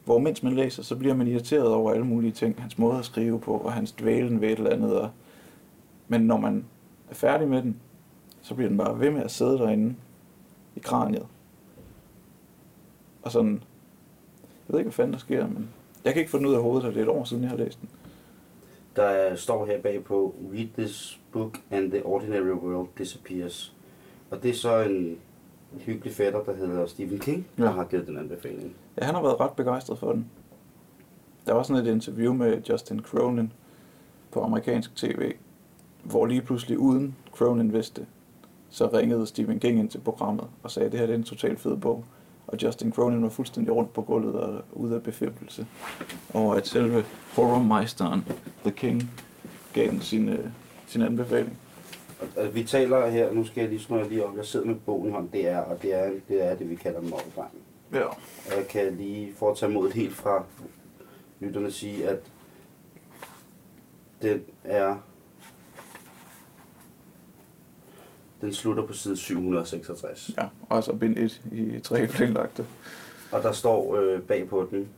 [0.06, 2.62] hvor mens man læser, så bliver man irriteret over alle mulige ting.
[2.62, 4.99] Hans måde at skrive på, og hans dvælen ved et eller andet.
[4.99, 5.10] Og...
[6.08, 6.66] Men når man
[7.10, 7.80] er færdig med den,
[8.41, 9.95] så bliver den bare ved med at sidde derinde
[10.76, 11.28] i kraniet.
[13.22, 13.54] Og sådan,
[14.41, 15.70] jeg ved ikke, hvad fanden der sker, men
[16.06, 17.49] jeg kan ikke få den ud af hovedet, og det er et år siden, jeg
[17.49, 17.89] har læst den.
[18.95, 23.76] Der står her bagpå, Read this book and the ordinary world disappears.
[24.32, 25.18] Og det er så en
[25.80, 27.71] hyggelig fætter, der hedder Stephen King, der Ja.
[27.71, 28.74] har givet den anbefaling.
[29.01, 30.26] Ja, han har været ret begejstret for den.
[31.45, 33.51] Der var sådan et interview med Justin Cronin
[34.32, 35.32] på amerikansk tv,
[36.03, 38.05] hvor lige pludselig uden Cronin vidste,
[38.69, 41.24] så ringede Stephen King ind til programmet og sagde, at det her det er en
[41.24, 42.05] totalt fed bog.
[42.47, 45.67] Og Justin Cronin var fuldstændig rundt på gulvet og ude af befippelse
[46.34, 47.03] over at selve
[47.36, 48.26] horrormeisteren,
[48.63, 49.11] The King,
[49.74, 50.45] gav den sin, øh,
[50.88, 51.57] sin anbefaling.
[52.24, 54.76] Og, og vi taler her, nu skal jeg lige jer lige op, jeg sidder med
[54.76, 57.61] bogen i hånden, det er, og det er det, er det vi kalder mobbedrengen.
[57.93, 58.05] Ja.
[58.05, 60.43] Og jeg kan lige for at tage modet helt fra
[61.39, 62.19] lytterne sige, at
[64.21, 64.95] den er...
[68.41, 70.32] Den slutter på side 766.
[70.38, 72.65] Ja, og så bind 1 i tre planlagte.
[73.32, 74.89] Og der står øh, bag på den,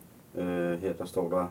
[0.43, 1.47] øh, her der står der,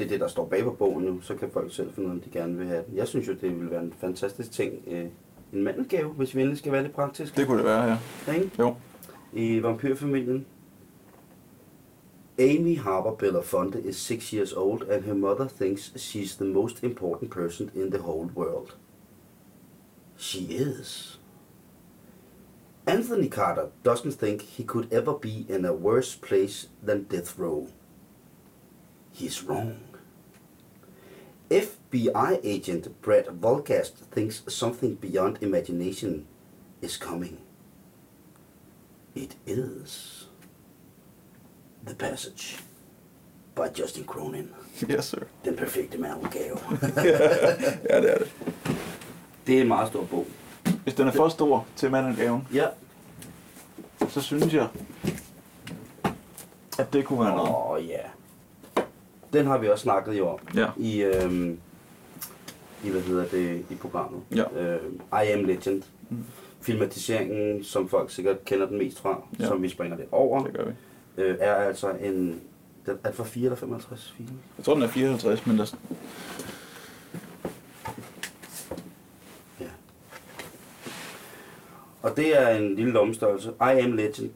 [0.00, 2.12] det er det, der står bag på bogen nu, så kan folk selv finde ud
[2.12, 2.96] af, om de gerne vil have den.
[2.96, 5.04] Jeg synes jo, det ville være en fantastisk ting, øh,
[5.52, 7.36] en mandelgave, hvis vi endelig skal være lidt praktisk.
[7.36, 8.34] Det kunne det være, ja.
[8.34, 8.50] Ikke?
[8.58, 8.74] Jo.
[9.32, 10.46] I vampyrfamilien.
[12.38, 17.30] Amy Harper Belafonte is six years old, and her mother thinks she's the most important
[17.30, 18.76] person in the whole world.
[20.16, 21.20] She is.
[22.86, 27.66] Anthony Carter doesn't think he could ever be in a worse place than death row.
[29.12, 29.89] He's wrong.
[31.50, 36.26] FBI agent Brett Volgast thinks something beyond imagination
[36.82, 37.38] is coming.
[39.14, 40.28] It is
[41.86, 42.58] The Passage
[43.54, 44.48] by Justin Cronin.
[44.90, 45.18] Yes, sir.
[45.44, 46.58] Den perfekte mandelgave.
[47.90, 48.32] ja, det er det.
[49.46, 50.26] det er en meget stor bog.
[50.82, 52.66] Hvis den er for stor til mandelgaven, Ja.
[54.08, 54.68] så synes jeg,
[56.78, 57.50] at det kunne være noget.
[57.50, 58.00] Åh oh, ja.
[59.32, 60.66] Den har vi også snakket jo om Ja.
[60.76, 61.58] i, øhm,
[62.84, 64.20] i, hvad hedder det, i programmet.
[64.34, 64.44] Ja.
[64.74, 64.80] Øh,
[65.12, 65.82] I Am Legend.
[66.10, 66.24] Mm.
[66.60, 69.46] Filmatiseringen, som folk sikkert kender den mest fra, Ja.
[69.46, 70.72] som vi springer det over, Det gør vi.
[71.22, 72.40] øh, er altså en...
[72.86, 74.28] Den er for 4 eller 55 film.
[74.58, 75.74] Jeg tror, den er 54, men der,
[79.60, 79.66] Ja.
[82.02, 83.48] Og det er en lille lommestørrelse.
[83.60, 84.30] I Am Legend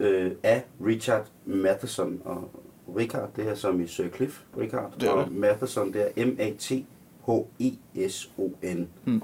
[0.00, 2.20] øh, af Richard Matheson.
[2.24, 2.50] Og
[2.96, 4.92] Richard, det er som i Sir Cliff Richard.
[5.00, 5.32] Det er og det.
[5.36, 8.88] Matheson, det er M-A-T-H-E-S-O-N.
[9.04, 9.22] hmm.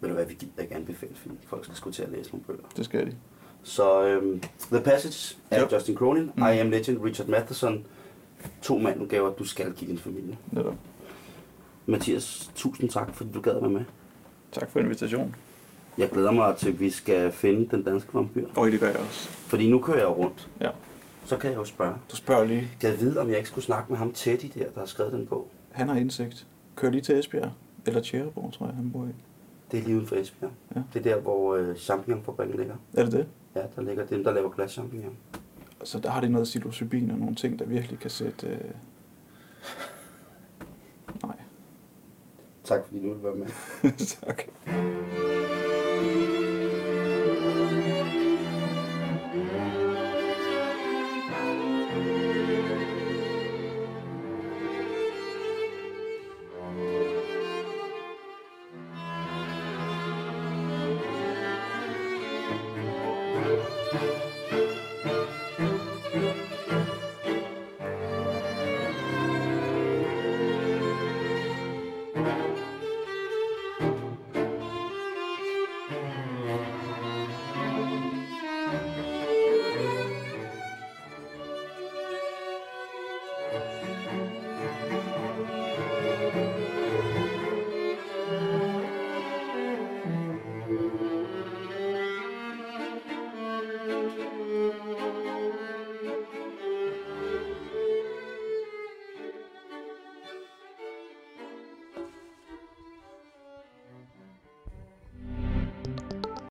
[0.00, 1.36] Ved du hvad, vi gider ikke anbefale film.
[1.46, 2.62] Folk skal sgu til at læse nogle bøger.
[2.76, 3.16] det skal de.
[3.62, 4.42] Så øhm,
[4.72, 5.74] The Passage af Ja.
[5.76, 6.42] Justin Cronin, Mm.
[6.42, 7.86] I Am Legend, Richard Matheson.
[8.62, 10.38] To mandelgaver, du skal give din familie.
[10.52, 10.74] Netop.
[11.86, 13.84] Mathias, tusind tak, fordi du gad være med.
[14.52, 15.34] Tak for invitationen.
[15.98, 18.46] Jeg glæder mig til, at vi skal finde den danske vampyr.
[18.56, 19.28] Og det gør jeg også.
[19.28, 20.48] Fordi nu kører jeg rundt.
[20.60, 20.70] Ja.
[21.24, 21.94] Så kan jeg jo spørge.
[22.10, 22.70] Du spørger lige.
[22.80, 25.12] Kan jeg vide, om jeg ikke skulle snakke med ham Teddy der, der har skrevet
[25.12, 25.48] den bog?
[25.72, 26.46] Han har indsigt.
[26.76, 27.50] Kør lige til Esbjerg.
[27.86, 29.08] Eller Tjæreborg, tror jeg, han bor i.
[29.70, 30.50] Det er lige uden for Esbjerg.
[30.76, 30.80] Ja.
[30.94, 32.74] Det er der, hvor øh, champignonfabrikken ligger.
[32.94, 33.26] Er det det?
[33.54, 35.16] Ja, der ligger dem, der laver glas champignon.
[35.84, 38.46] Så der har de noget psilocybin og nogle ting, der virkelig kan sætte...
[38.46, 38.58] Øh...
[41.24, 41.36] Nej.
[42.64, 43.46] Tak fordi du ville være med.
[44.26, 44.42] tak.